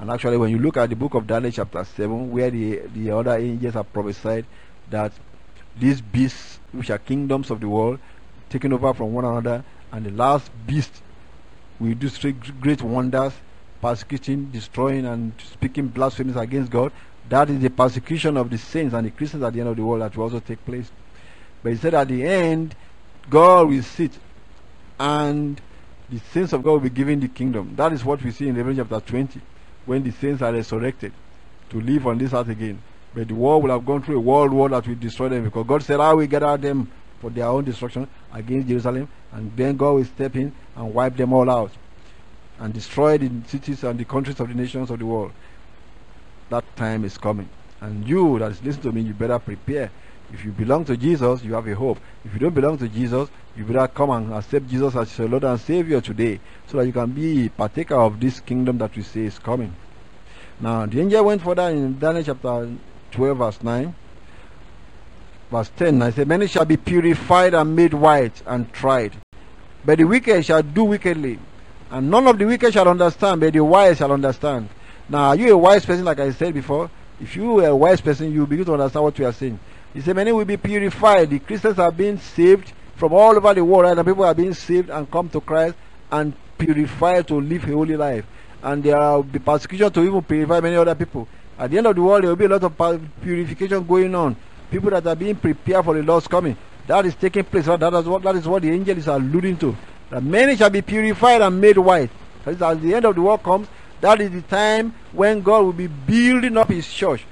And 0.00 0.10
actually 0.10 0.36
when 0.36 0.50
you 0.50 0.58
look 0.58 0.76
at 0.76 0.90
the 0.90 0.96
book 0.96 1.14
of 1.14 1.26
Daniel 1.26 1.50
chapter 1.50 1.82
7, 1.82 2.30
where 2.30 2.50
the, 2.50 2.82
the 2.94 3.10
other 3.10 3.36
angels 3.36 3.74
have 3.74 3.92
prophesied 3.92 4.46
that 4.90 5.12
these 5.76 6.00
beasts, 6.00 6.60
which 6.70 6.90
are 6.90 6.98
kingdoms 6.98 7.50
of 7.50 7.60
the 7.60 7.68
world, 7.68 7.98
taking 8.48 8.72
over 8.72 8.94
from 8.94 9.12
one 9.12 9.24
another, 9.24 9.64
and 9.90 10.06
the 10.06 10.10
last 10.12 10.50
beast 10.66 11.02
will 11.80 11.94
do 11.94 12.08
great 12.60 12.80
wonders, 12.80 13.32
persecuting, 13.80 14.46
destroying, 14.50 15.04
and 15.04 15.32
speaking 15.52 15.88
blasphemies 15.88 16.36
against 16.36 16.70
God. 16.70 16.92
That 17.28 17.50
is 17.50 17.60
the 17.60 17.70
persecution 17.70 18.36
of 18.36 18.50
the 18.50 18.58
saints 18.58 18.94
and 18.94 19.06
the 19.06 19.10
Christians 19.10 19.42
at 19.42 19.52
the 19.52 19.60
end 19.60 19.68
of 19.68 19.76
the 19.76 19.84
world 19.84 20.02
that 20.02 20.16
will 20.16 20.24
also 20.24 20.40
take 20.40 20.64
place. 20.64 20.90
But 21.62 21.72
he 21.72 21.78
said 21.78 21.94
at 21.94 22.08
the 22.08 22.24
end, 22.24 22.74
God 23.28 23.68
will 23.68 23.82
sit 23.82 24.12
and 24.98 25.60
the 26.08 26.20
saints 26.32 26.52
of 26.52 26.62
God 26.62 26.70
will 26.70 26.80
be 26.80 26.90
given 26.90 27.20
the 27.20 27.28
kingdom. 27.28 27.74
That 27.76 27.92
is 27.92 28.04
what 28.04 28.22
we 28.22 28.30
see 28.30 28.48
in 28.48 28.54
Revelation 28.56 28.86
chapter 28.88 29.12
20 29.12 29.40
when 29.88 30.02
the 30.02 30.10
saints 30.10 30.42
are 30.42 30.52
resurrected 30.52 31.12
to 31.70 31.80
live 31.80 32.06
on 32.06 32.18
this 32.18 32.34
earth 32.34 32.48
again. 32.48 32.80
But 33.14 33.28
the 33.28 33.34
world 33.34 33.62
will 33.62 33.70
have 33.70 33.86
gone 33.86 34.02
through 34.02 34.18
a 34.18 34.20
world 34.20 34.52
war 34.52 34.68
that 34.68 34.86
will 34.86 34.94
destroy 34.94 35.30
them 35.30 35.44
because 35.44 35.66
God 35.66 35.82
said, 35.82 35.98
I 35.98 36.12
will 36.12 36.26
gather 36.26 36.56
them 36.58 36.90
for 37.20 37.30
their 37.30 37.46
own 37.46 37.64
destruction 37.64 38.06
against 38.32 38.68
Jerusalem, 38.68 39.08
and 39.32 39.50
then 39.56 39.76
God 39.76 39.92
will 39.92 40.04
step 40.04 40.36
in 40.36 40.52
and 40.76 40.94
wipe 40.94 41.16
them 41.16 41.32
all 41.32 41.48
out 41.50 41.72
and 42.60 42.74
destroy 42.74 43.16
the 43.16 43.30
cities 43.46 43.82
and 43.82 43.98
the 43.98 44.04
countries 44.04 44.38
of 44.40 44.48
the 44.48 44.54
nations 44.54 44.90
of 44.90 44.98
the 44.98 45.06
world. 45.06 45.32
That 46.50 46.64
time 46.76 47.04
is 47.04 47.16
coming. 47.16 47.48
And 47.80 48.06
you 48.06 48.38
that 48.40 48.52
is 48.52 48.62
listening 48.62 48.82
to 48.82 48.92
me, 48.92 49.00
you 49.02 49.14
better 49.14 49.38
prepare. 49.38 49.90
If 50.32 50.44
you 50.44 50.52
belong 50.52 50.84
to 50.86 50.96
Jesus, 50.96 51.42
you 51.42 51.54
have 51.54 51.66
a 51.66 51.74
hope. 51.74 51.98
If 52.24 52.34
you 52.34 52.38
don't 52.38 52.54
belong 52.54 52.76
to 52.78 52.88
Jesus, 52.88 53.28
you 53.56 53.64
better 53.64 53.88
come 53.88 54.10
and 54.10 54.32
accept 54.34 54.68
Jesus 54.68 54.94
as 54.94 55.18
your 55.18 55.28
Lord 55.28 55.44
and 55.44 55.58
Savior 55.58 56.00
today 56.00 56.38
so 56.66 56.76
that 56.78 56.86
you 56.86 56.92
can 56.92 57.10
be 57.10 57.46
a 57.46 57.50
partaker 57.50 57.96
of 57.96 58.20
this 58.20 58.40
kingdom 58.40 58.78
that 58.78 58.94
we 58.94 59.02
say 59.02 59.22
is 59.22 59.38
coming. 59.38 59.74
Now, 60.60 60.86
the 60.86 61.00
angel 61.00 61.24
went 61.24 61.42
further 61.42 61.68
in 61.70 61.98
Daniel 61.98 62.24
chapter 62.24 62.70
12, 63.12 63.38
verse 63.38 63.62
9. 63.62 63.94
Verse 65.50 65.70
10, 65.76 66.02
I 66.02 66.10
said, 66.10 66.28
Many 66.28 66.46
shall 66.46 66.66
be 66.66 66.76
purified 66.76 67.54
and 67.54 67.74
made 67.74 67.94
white 67.94 68.42
and 68.46 68.70
tried. 68.72 69.12
But 69.84 69.98
the 69.98 70.04
wicked 70.04 70.44
shall 70.44 70.62
do 70.62 70.84
wickedly. 70.84 71.38
And 71.90 72.10
none 72.10 72.26
of 72.26 72.38
the 72.38 72.44
wicked 72.44 72.74
shall 72.74 72.88
understand, 72.88 73.40
but 73.40 73.54
the 73.54 73.64
wise 73.64 73.96
shall 73.96 74.12
understand. 74.12 74.68
Now, 75.08 75.28
are 75.28 75.36
you 75.36 75.54
a 75.54 75.56
wise 75.56 75.86
person, 75.86 76.04
like 76.04 76.20
I 76.20 76.32
said 76.32 76.52
before? 76.52 76.90
If 77.20 77.34
you 77.34 77.60
are 77.60 77.68
a 77.68 77.76
wise 77.76 78.02
person, 78.02 78.30
you 78.30 78.46
begin 78.46 78.66
to 78.66 78.74
understand 78.74 79.04
what 79.04 79.18
we 79.18 79.24
are 79.24 79.32
saying. 79.32 79.58
He 79.94 80.00
said, 80.00 80.16
Many 80.16 80.32
will 80.32 80.44
be 80.44 80.56
purified. 80.56 81.30
The 81.30 81.38
Christians 81.38 81.78
are 81.78 81.90
being 81.90 82.18
saved 82.18 82.72
from 82.96 83.12
all 83.12 83.36
over 83.36 83.54
the 83.54 83.64
world, 83.64 83.84
right? 83.84 83.98
And 83.98 84.06
people 84.06 84.24
are 84.24 84.34
being 84.34 84.54
saved 84.54 84.90
and 84.90 85.10
come 85.10 85.28
to 85.30 85.40
Christ 85.40 85.76
and 86.10 86.34
purified 86.58 87.28
to 87.28 87.40
live 87.40 87.64
a 87.64 87.72
holy 87.72 87.96
life. 87.96 88.24
And 88.62 88.82
there 88.82 88.98
will 88.98 89.22
be 89.22 89.38
persecution 89.38 89.90
to 89.92 90.02
even 90.02 90.22
purify 90.22 90.60
many 90.60 90.76
other 90.76 90.94
people. 90.94 91.28
At 91.58 91.70
the 91.70 91.78
end 91.78 91.86
of 91.86 91.96
the 91.96 92.02
world, 92.02 92.22
there 92.22 92.30
will 92.30 92.36
be 92.36 92.44
a 92.44 92.48
lot 92.48 92.62
of 92.62 93.00
purification 93.20 93.84
going 93.86 94.14
on. 94.14 94.36
People 94.70 94.90
that 94.90 95.06
are 95.06 95.16
being 95.16 95.36
prepared 95.36 95.84
for 95.84 95.94
the 95.94 96.02
Lord's 96.02 96.28
coming. 96.28 96.56
That 96.86 97.06
is 97.06 97.14
taking 97.14 97.44
place. 97.44 97.66
That 97.66 97.94
is 97.94 98.06
what, 98.06 98.22
that 98.22 98.36
is 98.36 98.46
what 98.46 98.62
the 98.62 98.70
angel 98.70 98.96
is 98.96 99.06
alluding 99.06 99.58
to. 99.58 99.76
That 100.10 100.22
many 100.22 100.56
shall 100.56 100.70
be 100.70 100.82
purified 100.82 101.42
and 101.42 101.60
made 101.60 101.78
white. 101.78 102.10
As 102.46 102.58
the 102.58 102.94
end 102.94 103.04
of 103.04 103.14
the 103.14 103.20
world 103.20 103.42
comes, 103.42 103.68
that 104.00 104.20
is 104.20 104.30
the 104.30 104.42
time 104.42 104.94
when 105.12 105.42
God 105.42 105.64
will 105.64 105.72
be 105.72 105.86
building 105.86 106.56
up 106.56 106.68
his 106.68 106.86
church 106.86 107.24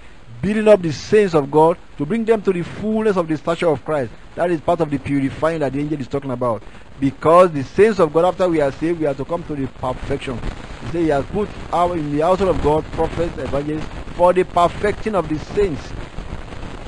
building 0.43 0.69
up 0.69 0.83
the 0.83 0.93
saints 0.93 1.35
of 1.35 1.51
God 1.51 1.79
to 1.97 2.07
bring 2.07 2.25
them 2.25 2.43
to 2.43 2.53
the 2.53 2.63
fullness 2.63 3.17
of 3.17 3.29
the 3.29 3.37
stature 3.37 3.69
of 3.69 3.85
Christ. 3.85 4.13
That 4.35 4.51
is 4.51 4.61
part 4.61 4.81
of 4.81 4.91
the 4.91 4.99
purifying 4.99 5.61
that 5.61 5.73
the 5.73 5.81
angel 5.81 6.01
is 6.01 6.09
talking 6.09 6.31
about. 6.31 6.63
Because 7.01 7.51
the 7.53 7.63
saints 7.63 7.99
of 7.99 8.13
God, 8.13 8.25
after 8.25 8.49
we 8.49 8.61
are 8.61 8.73
saved, 8.73 9.01
we 9.01 9.07
are 9.07 9.15
to 9.15 9.25
come 9.25 9.43
to 9.45 9.55
the 9.55 9.67
perfection. 9.67 10.39
He 10.81 10.87
said 10.93 11.03
he 11.03 11.09
has 11.09 11.25
put 11.27 11.49
out 11.73 11.97
in 11.97 12.11
the 12.17 12.23
household 12.23 12.51
of 12.51 12.63
God 12.63 12.85
prophets, 12.95 13.39
evangelists, 13.39 13.87
for 14.17 14.33
the 14.33 14.45
perfecting 14.45 15.15
of 15.15 15.29
the 15.29 15.39
saints. 15.39 15.83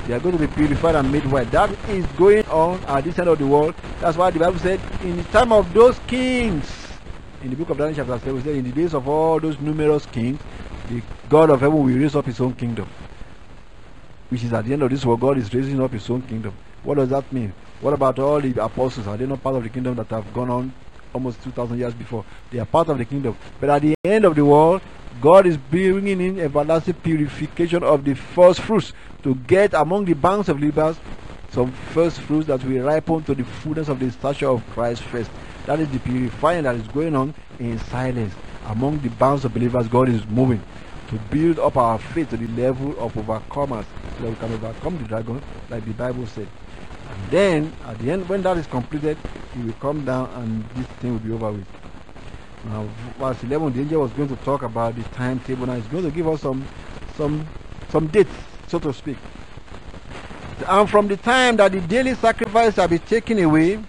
They 0.07 0.13
are 0.13 0.19
going 0.19 0.37
to 0.37 0.47
be 0.47 0.53
purified 0.53 0.95
and 0.95 1.11
made 1.11 1.25
white. 1.25 1.51
That 1.51 1.69
is 1.89 2.05
going 2.17 2.45
on 2.47 2.79
at 2.87 3.03
this 3.03 3.17
end 3.19 3.29
of 3.29 3.37
the 3.37 3.45
world. 3.45 3.75
That's 3.99 4.17
why 4.17 4.31
the 4.31 4.39
Bible 4.39 4.59
said, 4.59 4.79
in 5.03 5.17
the 5.17 5.23
time 5.25 5.51
of 5.51 5.73
those 5.73 5.99
kings, 6.07 6.65
in 7.43 7.49
the 7.51 7.55
book 7.55 7.69
of 7.69 7.77
Daniel 7.77 7.95
chapter 7.95 8.17
7, 8.19 8.35
we 8.35 8.41
said, 8.41 8.55
in 8.55 8.63
the 8.63 8.71
days 8.71 8.93
of 8.93 9.07
all 9.07 9.39
those 9.39 9.59
numerous 9.59 10.05
kings, 10.05 10.39
the 10.87 11.01
God 11.29 11.49
of 11.49 11.59
heaven 11.59 11.77
will 11.77 11.93
raise 11.93 12.15
up 12.15 12.25
his 12.25 12.39
own 12.39 12.53
kingdom 12.53 12.87
which 14.29 14.43
is 14.43 14.53
at 14.53 14.65
the 14.65 14.73
end 14.73 14.83
of 14.83 14.89
this 14.89 15.05
world, 15.05 15.19
God 15.19 15.37
is 15.37 15.53
raising 15.53 15.81
up 15.81 15.91
his 15.91 16.09
own 16.09 16.21
kingdom. 16.21 16.53
What 16.83 16.95
does 16.95 17.09
that 17.09 17.31
mean? 17.31 17.53
What 17.81 17.93
about 17.93 18.19
all 18.19 18.39
the 18.39 18.63
apostles? 18.63 19.07
Are 19.07 19.17
they 19.17 19.25
not 19.25 19.41
part 19.41 19.55
of 19.55 19.63
the 19.63 19.69
kingdom 19.69 19.95
that 19.95 20.07
have 20.07 20.33
gone 20.33 20.49
on 20.49 20.73
almost 21.13 21.43
2,000 21.43 21.77
years 21.77 21.93
before? 21.93 22.23
They 22.51 22.59
are 22.59 22.65
part 22.65 22.89
of 22.89 22.97
the 22.97 23.05
kingdom. 23.05 23.35
But 23.59 23.69
at 23.69 23.81
the 23.81 23.95
end 24.03 24.25
of 24.25 24.35
the 24.35 24.45
world, 24.45 24.81
God 25.21 25.45
is 25.45 25.57
bringing 25.57 26.21
in 26.21 26.39
everlasting 26.39 26.93
purification 26.95 27.83
of 27.83 28.05
the 28.05 28.13
first 28.13 28.61
fruits 28.61 28.93
to 29.23 29.35
get 29.35 29.73
among 29.73 30.05
the 30.05 30.13
banks 30.13 30.49
of 30.49 30.57
believers 30.57 30.97
some 31.51 31.71
first 31.71 32.19
fruits 32.21 32.47
that 32.47 32.63
will 32.63 32.83
ripen 32.83 33.23
to 33.23 33.33
the 33.33 33.43
fullness 33.43 33.89
of 33.89 33.99
the 33.99 34.11
stature 34.11 34.47
of 34.47 34.63
Christ 34.69 35.01
first. 35.01 35.31
That 35.65 35.79
is 35.79 35.89
the 35.89 35.99
purifying 35.99 36.63
that 36.63 36.75
is 36.75 36.87
going 36.87 37.15
on 37.15 37.33
in 37.59 37.79
silence. 37.79 38.33
Among 38.67 38.99
the 38.99 39.09
bands 39.09 39.45
of 39.45 39.53
believers, 39.53 39.87
God 39.87 40.09
is 40.09 40.25
moving 40.27 40.61
to 41.09 41.15
build 41.31 41.57
up 41.59 41.75
our 41.75 41.97
faith 41.97 42.29
to 42.29 42.37
the 42.37 42.47
level 42.61 42.91
of 42.99 43.13
overcomers 43.13 43.85
so 44.17 44.23
that 44.23 44.29
we 44.29 44.35
can 44.35 44.53
overcome 44.53 44.97
the 44.97 45.03
dragon 45.05 45.41
like 45.69 45.83
the 45.85 45.93
Bible 45.93 46.25
said. 46.27 46.47
And 47.09 47.31
then 47.31 47.73
at 47.85 47.97
the 47.99 48.11
end 48.11 48.29
when 48.29 48.43
that 48.43 48.57
is 48.57 48.67
completed, 48.67 49.17
he 49.55 49.61
will 49.63 49.73
come 49.73 50.05
down 50.05 50.29
and 50.35 50.63
this 50.75 50.85
thing 50.99 51.13
will 51.13 51.19
be 51.19 51.31
over 51.31 51.51
with. 51.51 51.67
Now 52.65 52.87
verse 53.17 53.41
11 53.43 53.73
the 53.73 53.81
angel 53.81 54.01
was 54.01 54.11
going 54.13 54.29
to 54.29 54.35
talk 54.37 54.61
about 54.61 54.95
the 54.95 55.03
timetable 55.15 55.65
now 55.65 55.75
he's 55.75 55.87
going 55.87 56.03
to 56.03 56.11
give 56.11 56.27
us 56.27 56.41
some 56.41 56.67
some 57.15 57.47
some 57.89 58.07
dates 58.07 58.31
so 58.67 58.77
to 58.79 58.93
speak. 58.93 59.17
And 60.67 60.89
from 60.89 61.07
the 61.07 61.17
time 61.17 61.55
that 61.57 61.71
the 61.71 61.81
daily 61.81 62.13
sacrifice 62.15 62.75
shall 62.75 62.87
be 62.87 62.99
taken 62.99 63.39
away 63.39 63.83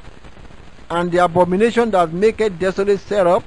and 0.89 1.13
the 1.13 1.19
abomination 1.19 1.91
that 1.91 2.13
maketh 2.13 2.59
desolate 2.59 3.01
set 3.01 3.27
up, 3.27 3.45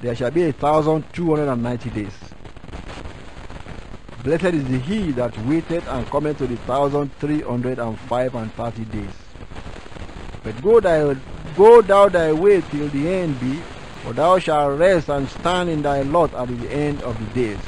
there 0.00 0.14
shall 0.14 0.30
be 0.30 0.44
a 0.44 0.52
thousand 0.52 1.04
two 1.12 1.30
hundred 1.30 1.50
and 1.50 1.62
ninety 1.62 1.90
days. 1.90 2.31
Blessed 4.24 4.54
is 4.54 4.86
he 4.86 5.10
that 5.12 5.36
waited 5.48 5.82
and 5.88 6.08
cometh 6.08 6.38
to 6.38 6.46
the 6.46 6.56
thousand 6.58 7.10
three 7.18 7.40
hundred 7.40 7.80
and 7.80 7.98
five 7.98 8.32
and 8.36 8.52
thirty 8.54 8.84
days. 8.84 9.10
But 10.44 10.62
go 10.62 10.78
thy 10.78 11.16
go 11.56 11.82
thou 11.82 12.08
thy 12.08 12.32
way 12.32 12.62
till 12.70 12.88
the 12.88 13.08
end 13.08 13.40
be, 13.40 13.58
for 14.04 14.12
thou 14.12 14.38
shalt 14.38 14.78
rest 14.78 15.08
and 15.08 15.28
stand 15.28 15.70
in 15.70 15.82
thy 15.82 16.02
lot 16.02 16.32
at 16.34 16.46
the 16.46 16.70
end 16.70 17.02
of 17.02 17.18
the 17.18 17.26
days. 17.26 17.58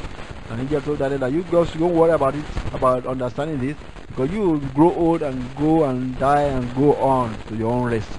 And 0.49 0.61
angel 0.61 0.81
told 0.81 0.99
Daniel 1.01 1.19
that 1.19 1.33
you 1.33 1.43
guys 1.43 1.73
don't 1.73 1.95
worry 1.97 2.13
about 2.13 2.37
it, 2.37 2.45
about 2.73 3.05
understanding 3.07 3.59
this, 3.59 3.77
because 4.09 4.31
you 4.31 4.41
will 4.41 4.59
grow 4.59 4.93
old 4.95 5.23
and 5.23 5.57
go 5.57 5.85
and 5.85 6.17
die 6.21 6.43
and 6.43 6.73
go 6.77 6.95
on 6.97 7.37
to 7.49 7.57
your 7.57 7.73
own 7.73 7.91
rest. 7.91 8.11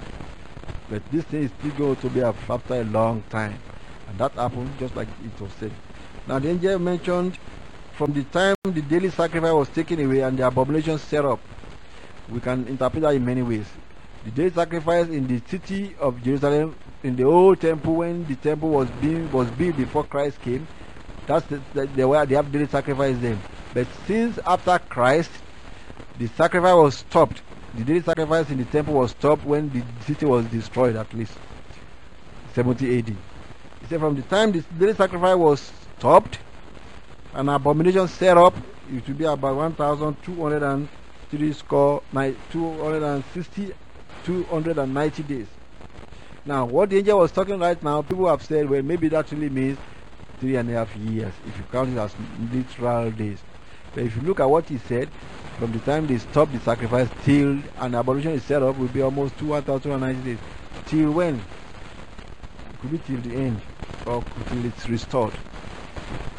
But 0.90 1.02
this 1.10 1.24
thing 1.24 1.44
is 1.44 1.50
still 1.58 1.72
going 1.72 1.96
to 1.96 2.10
be 2.10 2.20
after 2.20 2.74
a 2.74 2.84
long 2.84 3.22
time. 3.30 3.58
And 4.08 4.18
that 4.18 4.32
happened 4.32 4.70
just 4.78 4.94
like 4.94 5.08
it 5.24 5.40
was 5.40 5.52
said. 5.52 5.72
Now 6.26 6.38
the 6.38 6.50
angel 6.50 6.78
mentioned 6.78 7.38
from 7.96 8.12
the 8.12 8.22
time 8.24 8.54
the 8.64 8.82
daily 8.82 9.08
sacrifice 9.08 9.52
was 9.52 9.68
taken 9.70 10.04
away 10.04 10.20
and 10.20 10.38
the 10.38 10.46
abomination 10.46 10.98
set 10.98 11.24
up. 11.24 11.40
We 12.28 12.40
can 12.40 12.66
interpret 12.68 13.02
that 13.02 13.14
in 13.14 13.24
many 13.24 13.40
ways. 13.42 13.66
The 14.24 14.30
daily 14.32 14.50
sacrifice 14.50 15.08
in 15.08 15.26
the 15.26 15.40
city 15.48 15.94
of 15.98 16.22
Jerusalem, 16.22 16.76
in 17.02 17.16
the 17.16 17.24
old 17.24 17.60
temple 17.60 17.94
when 17.96 18.26
the 18.26 18.36
temple 18.36 18.68
was 18.68 18.90
being 18.90 19.30
was 19.30 19.50
built 19.50 19.76
before 19.76 20.04
Christ 20.04 20.40
came, 20.42 20.68
that's 21.26 21.46
the, 21.46 21.62
the, 21.72 21.86
the 21.86 22.06
way 22.06 22.24
they 22.26 22.34
have 22.34 22.52
daily 22.52 22.68
sacrifice 22.68 23.16
then. 23.18 23.42
But 23.72 23.88
since 24.06 24.38
after 24.46 24.78
Christ, 24.78 25.30
the 26.18 26.26
sacrifice 26.26 26.74
was 26.74 26.96
stopped. 26.96 27.42
The 27.72 27.84
daily 27.84 28.02
sacrifice 28.02 28.50
in 28.50 28.58
the 28.58 28.64
temple 28.66 28.94
was 28.94 29.12
stopped 29.12 29.44
when 29.44 29.70
the 29.70 29.82
city 30.04 30.26
was 30.26 30.46
destroyed 30.46 30.96
at 30.96 31.14
least 31.14 31.38
70 32.54 32.98
AD. 32.98 33.08
He 33.08 33.86
said 33.88 34.00
from 34.00 34.14
the 34.16 34.22
time 34.22 34.52
the 34.52 34.60
daily 34.78 34.94
sacrifice 34.94 35.36
was 35.36 35.60
stopped, 35.98 36.38
an 37.36 37.48
abomination 37.50 38.08
set 38.08 38.38
up, 38.38 38.56
it 38.90 39.06
will 39.06 39.14
be 39.14 39.24
about 39.26 39.54
1,203 39.56 41.52
score, 41.52 42.02
260, 42.50 43.72
290 44.24 45.22
days. 45.22 45.46
Now, 46.46 46.64
what 46.64 46.88
the 46.88 46.96
angel 46.96 47.18
was 47.18 47.32
talking 47.32 47.58
right 47.58 47.82
now, 47.82 48.00
people 48.00 48.26
have 48.26 48.42
said, 48.42 48.70
well, 48.70 48.80
maybe 48.82 49.08
that 49.08 49.30
really 49.32 49.50
means 49.50 49.76
three 50.40 50.56
and 50.56 50.70
a 50.70 50.72
half 50.72 50.96
years, 50.96 51.34
if 51.46 51.58
you 51.58 51.64
count 51.70 51.90
it 51.90 51.98
as 51.98 52.14
literal 52.54 53.10
days. 53.10 53.38
But 53.94 54.04
if 54.04 54.16
you 54.16 54.22
look 54.22 54.40
at 54.40 54.48
what 54.48 54.64
he 54.64 54.78
said, 54.78 55.10
from 55.58 55.72
the 55.72 55.80
time 55.80 56.06
they 56.06 56.16
stop 56.16 56.50
the 56.50 56.60
sacrifice 56.60 57.10
till 57.22 57.58
an 57.80 57.94
abomination 57.94 58.32
is 58.32 58.44
set 58.44 58.62
up, 58.62 58.78
will 58.78 58.88
be 58.88 59.02
almost 59.02 59.36
2,290 59.38 60.22
days. 60.22 60.38
Till 60.86 61.10
when? 61.10 61.34
It 61.34 61.42
could 62.80 62.92
be 62.92 62.98
till 62.98 63.20
the 63.20 63.36
end, 63.36 63.60
or 64.06 64.24
till 64.48 64.64
it's 64.64 64.88
restored. 64.88 65.32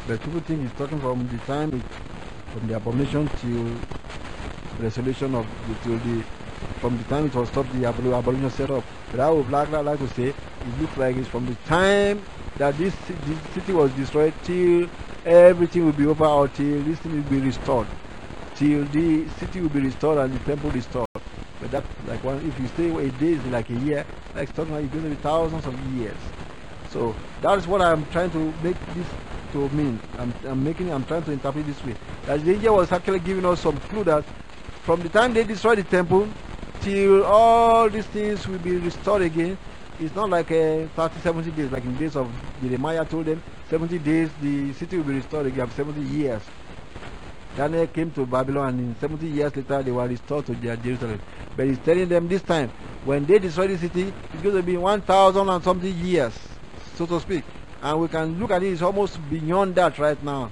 But 0.06 0.20
people 0.22 0.40
think 0.40 0.62
he's 0.62 0.72
talking 0.72 1.00
from 1.00 1.28
the 1.28 1.38
time, 1.46 1.70
it, 1.74 1.82
from 2.52 2.68
the 2.68 2.76
abomination 2.76 3.28
till 3.40 3.64
the 4.78 4.82
resolution 4.84 5.34
of 5.34 5.46
the, 5.68 5.74
till 5.76 5.98
the, 5.98 6.22
from 6.80 6.96
the 6.98 7.04
time 7.04 7.26
it 7.26 7.34
was 7.34 7.48
stopped, 7.48 7.72
the 7.72 7.84
abomination 7.88 8.50
set 8.50 8.70
up. 8.70 8.84
But 9.10 9.20
I 9.20 9.30
would 9.30 9.50
like, 9.50 9.68
like 9.70 9.98
to 9.98 10.08
say, 10.08 10.28
it 10.28 10.80
looks 10.80 10.96
like 10.96 11.16
it's 11.16 11.28
from 11.28 11.46
the 11.46 11.54
time 11.68 12.24
that 12.58 12.76
this, 12.78 12.94
this 13.08 13.38
city 13.54 13.72
was 13.72 13.90
destroyed 13.92 14.34
till 14.42 14.88
everything 15.24 15.84
will 15.84 15.92
be 15.92 16.06
over 16.06 16.24
or 16.26 16.48
till 16.48 16.82
this 16.82 16.98
thing 17.00 17.12
will 17.14 17.22
be 17.30 17.40
restored. 17.40 17.88
till 18.54 18.84
the 18.86 19.28
city 19.30 19.60
will 19.60 19.68
be 19.70 19.80
restored 19.80 20.18
and 20.18 20.34
the 20.34 20.40
temple 20.40 20.70
restored. 20.70 21.06
But 21.60 21.70
that, 21.72 21.84
like 22.06 22.22
one, 22.24 22.46
if 22.46 22.58
you 22.58 22.68
stay 22.68 22.88
a 22.88 23.10
day 23.10 23.32
is 23.34 23.44
like 23.46 23.70
a 23.70 23.74
year, 23.74 24.04
like 24.34 24.52
talking 24.54 24.72
about, 24.72 24.84
it's 24.84 24.92
to 24.92 25.00
be 25.02 25.16
thousands 25.16 25.66
of 25.66 25.74
years. 25.80 26.18
So 26.92 27.16
that 27.42 27.58
is 27.58 27.66
what 27.66 27.82
I'm 27.82 28.06
trying 28.06 28.30
to 28.32 28.52
make 28.62 28.76
this 28.94 29.06
to 29.52 29.68
mean. 29.70 29.98
I'm, 30.18 30.34
I'm 30.44 30.62
making, 30.62 30.90
I'm 30.92 31.04
trying 31.04 31.22
to 31.24 31.32
interpret 31.32 31.66
this 31.66 31.82
way. 31.84 31.94
That 32.26 32.44
the 32.44 32.52
angel 32.54 32.76
was 32.76 32.90
actually 32.92 33.20
giving 33.20 33.44
us 33.44 33.60
some 33.60 33.78
clue 33.80 34.04
that 34.04 34.24
from 34.82 35.02
the 35.02 35.08
time 35.08 35.32
they 35.32 35.44
destroy 35.44 35.76
the 35.76 35.84
temple 35.84 36.28
till 36.80 37.24
all 37.24 37.88
these 37.90 38.06
things 38.06 38.46
will 38.46 38.58
be 38.58 38.76
restored 38.76 39.22
again, 39.22 39.58
it's 39.98 40.14
not 40.14 40.30
like 40.30 40.50
a 40.50 40.88
30, 40.94 41.20
70 41.20 41.50
days, 41.50 41.70
like 41.72 41.84
in 41.84 41.92
the 41.92 41.98
days 42.04 42.16
of 42.16 42.32
Jeremiah 42.62 43.04
told 43.04 43.26
them, 43.26 43.42
70 43.68 43.98
days 43.98 44.30
the 44.40 44.72
city 44.74 44.96
will 44.96 45.04
be 45.04 45.14
restored 45.14 45.46
again, 45.46 45.70
70 45.70 46.00
years. 46.00 46.42
Daniel 47.56 47.86
came 47.88 48.10
to 48.12 48.24
Babylon 48.26 48.68
and 48.68 48.80
in 48.80 48.96
70 49.00 49.26
years 49.26 49.56
later 49.56 49.82
they 49.82 49.90
were 49.90 50.06
restored 50.06 50.46
to 50.46 50.54
their 50.54 50.76
Jerusalem. 50.76 51.20
But 51.56 51.66
he's 51.66 51.78
telling 51.78 52.08
them 52.08 52.28
this 52.28 52.42
time, 52.42 52.70
when 53.04 53.24
they 53.26 53.38
destroy 53.38 53.68
the 53.68 53.78
city, 53.78 54.14
it's 54.32 54.42
going 54.42 54.54
to 54.54 54.62
be 54.62 54.76
1,000 54.76 55.48
and 55.48 55.64
something 55.64 55.92
years, 55.92 56.34
so 56.94 57.06
to 57.06 57.20
speak. 57.20 57.42
And 57.82 58.00
we 58.00 58.08
can 58.08 58.38
look 58.38 58.50
at 58.50 58.62
it, 58.62 58.72
it's 58.72 58.82
almost 58.82 59.18
beyond 59.30 59.74
that 59.76 59.98
right 59.98 60.22
now. 60.22 60.50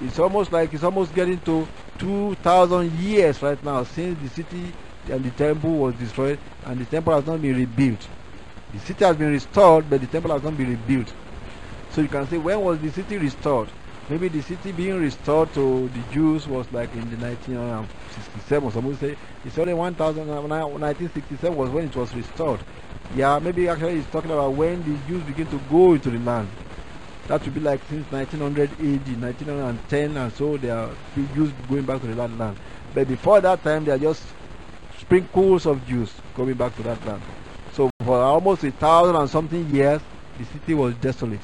It's 0.00 0.18
almost 0.18 0.52
like 0.52 0.72
it's 0.74 0.84
almost 0.84 1.14
getting 1.14 1.38
to 1.40 1.68
2,000 1.98 2.90
years 2.92 3.40
right 3.42 3.62
now 3.64 3.84
since 3.84 4.18
the 4.20 4.28
city 4.28 4.74
and 5.08 5.24
the 5.24 5.30
temple 5.30 5.70
was 5.70 5.94
destroyed 5.94 6.38
and 6.64 6.80
the 6.80 6.84
temple 6.86 7.14
has 7.14 7.24
not 7.26 7.40
been 7.40 7.56
rebuilt. 7.56 8.06
The 8.72 8.80
city 8.80 9.04
has 9.04 9.16
been 9.16 9.30
restored, 9.30 9.88
but 9.88 10.00
the 10.00 10.06
temple 10.06 10.32
has 10.32 10.42
not 10.42 10.56
been 10.56 10.70
rebuilt. 10.70 11.12
So 11.90 12.00
you 12.00 12.08
can 12.08 12.26
say, 12.26 12.38
when 12.38 12.60
was 12.60 12.78
the 12.78 12.90
city 12.90 13.18
restored? 13.18 13.68
maybe 14.12 14.28
the 14.28 14.42
city 14.42 14.72
being 14.72 15.00
restored 15.00 15.52
to 15.54 15.88
the 15.88 16.02
Jews 16.12 16.46
was 16.46 16.70
like 16.72 16.92
in 16.92 17.08
the 17.08 17.16
1967. 17.16 18.70
Some 18.70 18.84
would 18.84 18.98
say 19.00 19.16
it's 19.44 19.56
only 19.58 19.72
1967 19.74 21.56
was 21.56 21.70
when 21.70 21.86
it 21.86 21.96
was 21.96 22.14
restored. 22.14 22.60
Yeah, 23.14 23.38
maybe 23.40 23.68
actually 23.68 23.96
he's 23.96 24.06
talking 24.06 24.30
about 24.30 24.54
when 24.54 24.82
the 24.84 24.98
Jews 24.98 25.22
begin 25.24 25.48
to 25.48 25.60
go 25.60 25.94
into 25.94 26.10
the 26.10 26.18
land. 26.18 26.48
That 27.26 27.44
would 27.44 27.54
be 27.54 27.60
like 27.60 27.84
since 27.84 28.10
1900 28.10 28.72
AD, 28.74 29.20
1910, 29.20 30.16
and 30.16 30.32
so 30.32 30.56
they 30.58 30.70
are 30.70 30.96
Jews 31.14 31.52
going 31.68 31.84
back 31.86 32.00
to 32.02 32.06
the 32.08 32.14
land. 32.14 32.38
land. 32.38 32.58
But 32.92 33.08
before 33.08 33.40
that 33.42 33.62
time, 33.64 33.84
they 33.84 33.92
are 33.92 33.98
just 33.98 34.34
sprinkles 34.98 35.66
of 35.66 35.84
Jews 35.84 36.22
coming 36.34 36.56
back 36.56 36.74
to 36.76 36.82
that 36.84 37.04
land. 37.04 37.24
So 37.68 37.90
for 38.02 38.16
almost 38.22 38.64
a 38.64 38.72
thousand 38.72 39.16
and 39.16 39.30
something 39.30 39.68
years, 39.68 40.02
the 40.36 40.44
city 40.44 40.74
was 40.74 40.94
desolate. 40.96 41.42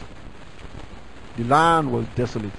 The 1.37 1.45
land 1.45 1.91
was 1.93 2.09
desolate. 2.09 2.55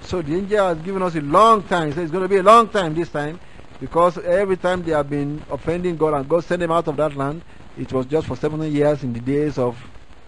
So 0.00 0.22
the 0.22 0.36
angel 0.36 0.66
has 0.68 0.80
given 0.80 1.02
us 1.02 1.14
a 1.16 1.20
long 1.20 1.64
time. 1.64 1.88
He 1.88 1.94
said 1.94 2.04
it's 2.04 2.12
going 2.12 2.22
to 2.24 2.28
be 2.28 2.38
a 2.38 2.42
long 2.42 2.68
time 2.70 2.94
this 2.94 3.10
time 3.10 3.40
because 3.80 4.18
every 4.18 4.56
time 4.56 4.84
they 4.84 4.92
have 4.92 5.08
been 5.10 5.44
offending 5.50 5.96
God 5.96 6.14
and 6.14 6.28
God 6.28 6.44
sent 6.44 6.60
them 6.60 6.72
out 6.72 6.88
of 6.88 6.96
that 6.98 7.16
land, 7.16 7.42
it 7.78 7.92
was 7.92 8.06
just 8.06 8.26
for 8.26 8.36
70 8.36 8.68
years 8.68 9.02
in 9.02 9.12
the 9.12 9.20
days 9.20 9.58
of 9.58 9.78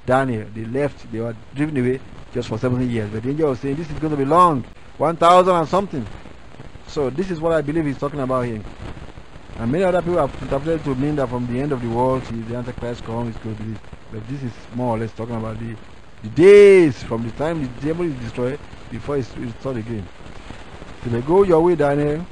Daniel. 0.05 0.47
They 0.55 0.65
left, 0.65 1.11
they 1.11 1.21
were 1.21 1.35
driven 1.55 1.77
away 1.77 2.01
just 2.33 2.49
for 2.49 2.59
70 2.59 2.87
years. 2.87 3.11
But 3.11 3.23
the 3.23 3.31
angel 3.31 3.51
was 3.51 3.61
saying 3.61 3.77
this 3.77 3.91
is 3.91 3.99
going 3.99 4.13
to 4.13 4.17
be 4.17 4.25
long, 4.25 4.65
1,000 4.99 5.55
and 5.55 5.69
something. 5.69 6.07
So 6.89 7.11
this 7.11 7.31
is 7.31 7.41
what 7.41 7.53
I 7.53 7.61
believe 7.63 7.87
he's 7.87 7.99
talking 7.99 8.21
about 8.21 8.47
here. 8.47 8.63
And 9.59 9.73
many 9.73 9.85
other 9.85 10.03
people 10.03 10.19
have 10.19 10.43
interpreted 10.43 10.85
to 10.85 10.95
mean 10.95 11.17
that 11.17 11.29
from 11.29 11.47
the 11.47 11.61
end 11.61 11.73
of 11.73 11.81
the 11.81 11.89
world 11.89 12.23
the 12.25 12.57
Antichrist 12.57 13.05
comes, 13.05 13.35
it's 13.35 13.45
going 13.45 13.57
to 13.57 13.63
be. 13.63 13.77
But 14.13 14.29
this 14.29 14.43
is 14.43 14.53
more 14.75 14.97
or 14.97 14.99
less 14.99 15.13
talking 15.13 15.35
about 15.35 15.59
the 15.59 15.75
the 16.23 16.29
days 16.31 17.03
from 17.03 17.23
the 17.23 17.31
time 17.33 17.63
the 17.63 17.87
temple 17.87 18.07
is 18.07 18.15
destroyed 18.15 18.59
before 18.91 19.19
it's 19.19 19.37
restored 19.37 19.77
again. 19.77 20.07
So 21.05 21.11
they 21.11 21.21
go 21.21 21.43
your 21.43 21.61
way, 21.61 21.77
Daniel, 21.77 22.27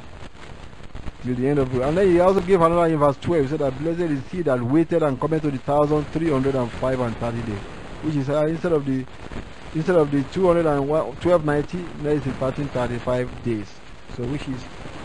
till 1.24 1.34
the 1.34 1.48
end 1.48 1.58
of 1.58 1.74
it. 1.74 1.82
And 1.82 1.96
then 1.96 2.08
he 2.08 2.20
also 2.20 2.40
gave 2.40 2.60
another 2.60 2.86
in 2.92 2.98
verse 2.98 3.16
12. 3.18 3.42
He 3.44 3.48
said 3.48 3.60
that 3.60 3.78
blessed 3.78 4.00
is 4.00 4.20
he 4.30 4.42
that 4.42 4.62
waited 4.62 5.02
and 5.02 5.20
cometh 5.20 5.42
to 5.42 5.50
the 5.50 5.58
thousand 5.58 6.04
three 6.12 6.30
hundred 6.30 6.54
and 6.54 6.70
five 6.72 7.00
and 7.00 7.18
thirty 7.18 7.42
days. 7.42 7.60
Which 8.02 8.16
is 8.16 8.28
uh, 8.28 8.46
instead 8.46 8.72
of 8.72 8.84
the 8.84 9.04
instead 9.74 9.96
of 9.96 10.10
the 10.10 10.24
two 10.24 10.46
hundred 10.46 10.66
and 10.66 11.20
twelve 11.20 11.44
ninety, 11.44 11.86
there 12.02 12.12
is 12.14 12.24
thirteen 12.24 12.68
thirty 12.68 12.98
five 12.98 13.42
days. 13.42 13.68
So 14.16 14.24
which 14.24 14.48
is 14.48 14.62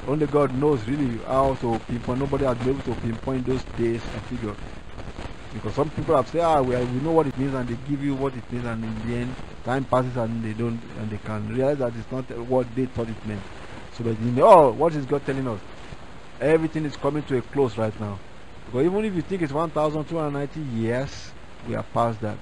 only 0.08 0.28
God 0.28 0.54
knows 0.54 0.88
really 0.88 1.18
how 1.26 1.56
to 1.62 1.80
pinpoint. 1.88 2.20
Nobody 2.20 2.46
has 2.46 2.56
been 2.58 2.70
able 2.70 2.82
to 2.84 2.96
pinpoint 2.96 3.46
those 3.46 3.64
days 3.78 4.02
and 4.14 4.22
figure. 4.24 4.56
Because 5.54 5.74
some 5.76 5.90
people 5.90 6.16
have 6.16 6.28
said, 6.30 6.42
ah, 6.42 6.62
we, 6.62 6.76
we 6.78 7.00
know 7.00 7.12
what 7.12 7.26
it 7.28 7.36
means, 7.38 7.54
and 7.56 7.68
they 7.68 7.76
give 7.76 8.04
you 8.04 8.14
what 8.16 8.34
it 8.36 8.44
means, 8.52 8.66
and 8.66 8.84
in 8.84 9.02
the 9.02 9.16
end, 9.16 9.36
time 9.64 9.84
passes 9.86 10.16
and 10.16 10.44
they 10.44 10.54
don't, 10.54 10.80
and 11.00 11.10
they 11.10 11.18
can 11.18 11.48
realize 11.50 11.78
that 11.80 11.96
it's 11.96 12.12
not 12.12 12.24
what 12.48 12.68
they 12.76 12.86
thought 12.86 13.10
it 13.10 13.26
meant. 13.26 13.42
So, 13.98 14.04
but 14.04 14.16
the, 14.22 14.42
oh, 14.44 14.72
what 14.74 14.94
is 14.94 15.06
God 15.06 15.26
telling 15.26 15.48
us? 15.48 15.60
Everything 16.40 16.86
is 16.86 16.96
coming 16.96 17.22
to 17.24 17.38
a 17.38 17.42
close 17.42 17.78
right 17.78 17.98
now. 18.00 18.18
Because 18.66 18.86
even 18.86 19.04
if 19.04 19.14
you 19.14 19.22
think 19.22 19.42
it's 19.42 19.52
1,290 19.52 20.60
years, 20.80 21.32
we 21.68 21.76
are 21.76 21.84
past 21.84 22.22
that. 22.22 22.38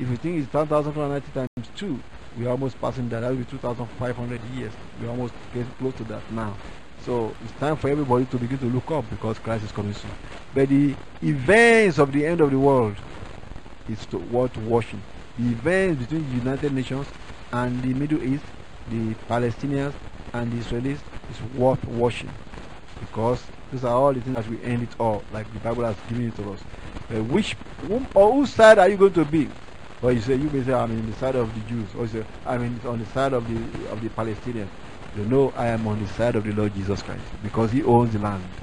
If 0.00 0.08
you 0.08 0.16
think 0.16 0.42
it's 0.42 0.52
1,290 0.52 1.30
times 1.32 1.70
2, 1.76 2.00
we 2.36 2.46
are 2.46 2.50
almost 2.50 2.80
passing 2.80 3.08
that. 3.10 3.20
That 3.20 3.30
will 3.30 3.36
be 3.36 3.44
2,500 3.44 4.40
years. 4.56 4.72
We're 5.00 5.10
almost 5.10 5.34
getting 5.52 5.70
close 5.78 5.94
to 5.94 6.04
that 6.04 6.22
now. 6.32 6.56
So 7.04 7.32
it's 7.44 7.52
time 7.60 7.76
for 7.76 7.88
everybody 7.88 8.24
to 8.26 8.38
begin 8.38 8.58
to 8.58 8.66
look 8.66 8.90
up 8.90 9.08
because 9.08 9.38
Christ 9.38 9.64
is 9.64 9.72
coming 9.72 9.94
soon. 9.94 10.10
But 10.52 10.68
the 10.68 10.96
events 11.22 11.98
of 11.98 12.12
the 12.12 12.26
end 12.26 12.40
of 12.40 12.50
the 12.50 12.58
world 12.58 12.96
is 13.88 14.04
to, 14.06 14.18
worth 14.18 14.56
watching. 14.56 15.02
The 15.38 15.52
events 15.52 16.02
between 16.02 16.28
the 16.28 16.36
United 16.36 16.72
Nations 16.72 17.06
and 17.52 17.80
the 17.82 17.94
Middle 17.94 18.22
East, 18.22 18.44
the 18.90 19.14
Palestinians 19.30 19.94
and 20.34 20.52
the 20.52 20.58
Israelis 20.58 20.98
is 21.30 21.40
worth 21.56 21.86
watching 21.86 22.30
because 23.00 23.50
these 23.70 23.84
are 23.84 23.94
all 23.94 24.14
the 24.14 24.20
things 24.22 24.36
that 24.36 24.48
we 24.48 24.62
end 24.62 24.82
it 24.84 24.94
all, 25.00 25.26
like 25.30 25.52
the 25.52 25.60
Bible 25.60 25.84
has 25.84 26.02
given 26.02 26.28
it 26.28 26.36
to 26.36 26.52
us. 26.52 26.66
But 27.08 27.24
which 27.24 27.56
whom, 27.80 28.08
or 28.14 28.32
whose 28.34 28.52
side 28.54 28.78
are 28.78 28.88
you 28.88 28.98
going 28.98 29.14
to 29.14 29.26
be? 29.26 29.52
Well, 30.00 30.12
you 30.12 30.20
say 30.20 30.36
you 30.36 30.50
may 30.50 30.62
say 30.64 30.72
I'm 30.74 30.92
in 30.92 31.06
the 31.06 31.14
side 31.14 31.36
of 31.36 31.54
the 31.54 31.62
Jews, 31.62 31.94
or 31.94 32.02
you 32.02 32.08
say 32.08 32.26
I'm 32.44 32.62
in, 32.62 32.80
on 32.86 32.98
the 33.00 33.06
side 33.06 33.32
of 33.34 33.46
the 33.46 33.86
of 33.88 34.00
the 34.00 34.10
Palestinians. 34.10 34.70
You 35.14 35.24
know 35.26 35.52
I 35.56 35.68
am 35.68 35.86
on 35.88 35.98
the 36.00 36.08
side 36.08 36.36
of 36.36 36.44
the 36.44 36.52
Lord 36.52 36.74
Jesus 36.74 37.02
Christ 37.02 37.34
because 37.42 37.72
He 37.72 37.82
owns 37.84 38.12
the 38.12 38.20
land. 38.20 38.54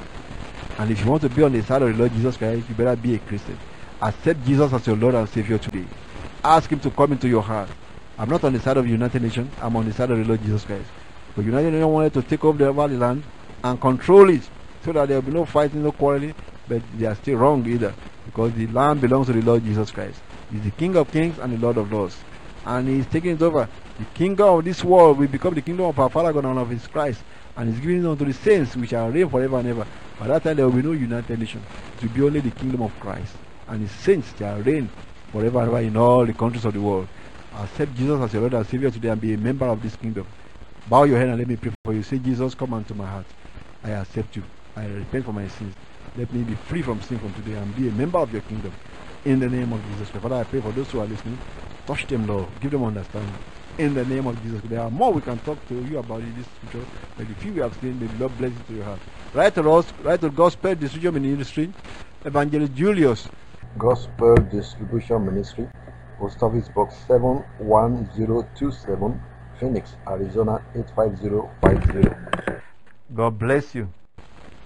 And 0.77 0.91
if 0.91 1.01
you 1.03 1.09
want 1.09 1.23
to 1.23 1.29
be 1.29 1.43
on 1.43 1.53
the 1.53 1.61
side 1.63 1.81
of 1.83 1.89
the 1.89 1.95
Lord 1.95 2.13
Jesus 2.13 2.37
Christ, 2.37 2.69
you 2.69 2.75
better 2.75 2.95
be 2.95 3.15
a 3.15 3.19
Christian. 3.19 3.61
Accept 4.01 4.41
Jesus 4.43 4.73
as 4.73 4.87
your 4.87 4.97
Lord 4.97 5.15
and 5.15 5.29
Savior 5.29 5.59
today. 5.59 5.89
Ask 6.43 6.71
Him 6.71 6.79
to 6.81 6.91
come 6.91 7.13
into 7.13 7.27
your 7.29 7.43
heart. 7.43 7.71
I'm 8.17 8.29
not 8.29 8.43
on 8.43 8.53
the 8.53 8.59
side 8.61 8.77
of 8.77 8.85
the 8.85 8.91
United 8.91 9.21
Nations, 9.21 9.55
I'm 9.59 9.75
on 9.77 9.85
the 9.85 9.93
side 9.93 10.11
of 10.11 10.17
the 10.17 10.25
Lord 10.25 10.41
Jesus 10.41 10.65
Christ. 10.65 10.93
But 11.35 11.45
United 11.45 11.71
Nations 11.71 11.87
wanted 11.91 12.13
to 12.15 12.23
take 12.23 12.45
over 12.45 12.57
the 12.89 12.97
land 12.97 13.25
and 13.65 13.81
control 13.81 14.29
it 14.29 14.51
so 14.83 14.93
that 14.93 15.09
there 15.09 15.17
will 15.17 15.23
be 15.23 15.31
no 15.31 15.45
fighting, 15.45 15.83
no 15.83 15.91
quarreling, 15.91 16.35
but 16.67 16.83
they 16.97 17.05
are 17.07 17.15
still 17.15 17.37
wrong 17.37 17.67
either 17.67 17.97
because 18.25 18.53
the 18.53 18.67
land 18.67 19.01
belongs 19.01 19.27
to 19.27 19.33
the 19.33 19.41
Lord 19.41 19.63
Jesus 19.63 19.91
Christ. 19.91 20.23
He's 20.49 20.63
the 20.63 20.71
King 20.71 20.95
of 20.97 21.11
kings 21.11 21.39
and 21.39 21.53
the 21.53 21.57
Lord 21.57 21.77
of 21.77 21.91
lords. 21.91 22.25
And 22.65 22.87
He's 22.89 23.07
taking 23.07 23.31
it 23.33 23.41
over. 23.41 23.69
The 23.97 24.05
kingdom 24.07 24.49
of 24.59 24.65
this 24.65 24.83
world 24.83 25.17
will 25.19 25.27
become 25.27 25.55
the 25.55 25.61
kingdom 25.63 25.87
of 25.87 25.99
our 25.99 26.09
Father 26.11 26.33
God 26.33 26.45
and 26.45 26.59
of 26.59 26.69
His 26.69 26.87
Christ. 26.87 27.25
And 27.57 27.69
He's 27.69 27.79
giving 27.79 28.03
it 28.03 28.07
unto 28.07 28.25
the 28.25 28.33
saints 28.33 28.75
which 28.75 28.91
shall 28.91 29.09
reign 29.09 29.29
forever 29.29 29.59
and 29.59 29.67
ever. 29.69 29.87
By 30.17 30.27
that 30.27 30.43
time 30.43 30.57
there 30.57 30.65
will 30.69 30.73
be 30.77 30.83
no 30.83 30.93
united 30.93 31.39
nation. 31.39 31.67
It 31.95 32.03
will 32.03 32.11
be 32.11 32.21
only 32.23 32.41
the 32.41 32.51
kingdom 32.51 32.81
of 32.83 32.99
Christ. 32.99 33.37
And 33.67 33.81
His 33.81 33.93
saints 33.93 34.35
shall 34.37 34.59
reign 34.59 34.93
forever 35.31 35.59
and 35.61 35.69
ever 35.69 35.79
in 35.81 35.97
all 35.97 36.25
the 36.25 36.33
countries 36.35 36.65
of 36.65 36.73
the 36.73 36.81
world. 36.81 37.09
Accept 37.53 37.93
Jesus 37.93 38.21
as 38.21 38.33
your 38.33 38.43
Lord 38.43 38.55
and 38.55 38.67
Savior 38.67 38.91
today 38.91 39.09
and 39.09 39.21
be 39.21 39.33
a 39.33 39.37
member 39.37 39.67
of 39.67 39.81
this 39.81 39.95
kingdom. 39.95 40.27
Bow 40.85 41.03
your 41.05 41.17
head 41.19 41.29
and 41.29 41.39
let 41.39 41.47
me 41.47 41.57
pray 41.57 41.71
for 41.83 41.93
you. 41.93 42.03
Say, 42.03 42.19
Jesus, 42.19 42.55
come 42.55 42.73
unto 42.73 42.93
my 42.93 43.07
heart. 43.07 43.33
I 43.85 43.91
accept 43.91 44.37
you. 44.37 44.45
I 44.77 44.87
repent 44.87 45.25
for 45.25 45.33
my 45.33 45.49
sins. 45.49 45.75
Let 46.17 46.33
me 46.33 46.43
be 46.43 46.55
free 46.55 46.83
from 46.83 47.01
sin 47.01 47.19
from 47.19 47.33
today 47.33 47.55
and 47.55 47.75
be 47.75 47.89
a 47.89 47.93
member 47.93 48.19
of 48.19 48.33
your 48.33 48.43
kingdom. 48.43 48.73
In 49.25 49.39
the 49.39 49.49
name 49.49 49.73
of 49.73 49.85
Jesus 49.85 50.11
Christ. 50.11 50.23
Father, 50.23 50.37
I 50.37 50.45
pray 50.45 50.61
for 50.61 50.73
those 50.73 50.91
who 50.91 51.01
are 51.01 51.07
listening. 51.07 51.41
Touch 51.87 52.07
them, 52.07 52.27
Lord. 52.27 52.49
Give 52.61 52.71
them 52.71 52.85
understanding 52.85 53.39
in 53.77 53.93
the 53.95 54.05
name 54.05 54.27
of 54.27 54.41
Jesus. 54.41 54.61
There 54.65 54.81
are 54.81 54.91
more 54.91 55.13
we 55.13 55.21
can 55.21 55.39
talk 55.39 55.65
to 55.67 55.83
you 55.83 55.99
about 55.99 56.23
in 56.23 56.35
this 56.35 56.47
scripture, 56.55 56.87
but 57.17 57.27
the 57.27 57.35
few 57.35 57.53
we 57.53 57.61
have 57.61 57.75
seen, 57.75 57.99
may 57.99 58.07
the 58.07 58.17
Lord 58.17 58.37
bless 58.37 58.57
it 58.57 58.65
to 58.67 58.73
your 58.73 58.85
heart. 58.85 59.01
Write 59.33 59.55
to 59.55 59.69
us, 59.71 59.93
write 59.99 60.21
to 60.21 60.29
Gospel 60.31 60.75
Distribution 60.75 61.21
Ministry, 61.21 61.73
Evangelist 62.25 62.73
Julius. 62.73 63.29
Gospel 63.77 64.35
Distribution 64.51 65.25
Ministry, 65.25 65.67
Post 66.19 66.41
Office 66.43 66.69
Box 66.69 66.95
71027, 67.07 69.21
Phoenix, 69.59 69.95
Arizona 70.07 70.61
85050. 70.75 72.24
God 73.13 73.37
bless 73.37 73.75
you. 73.75 73.87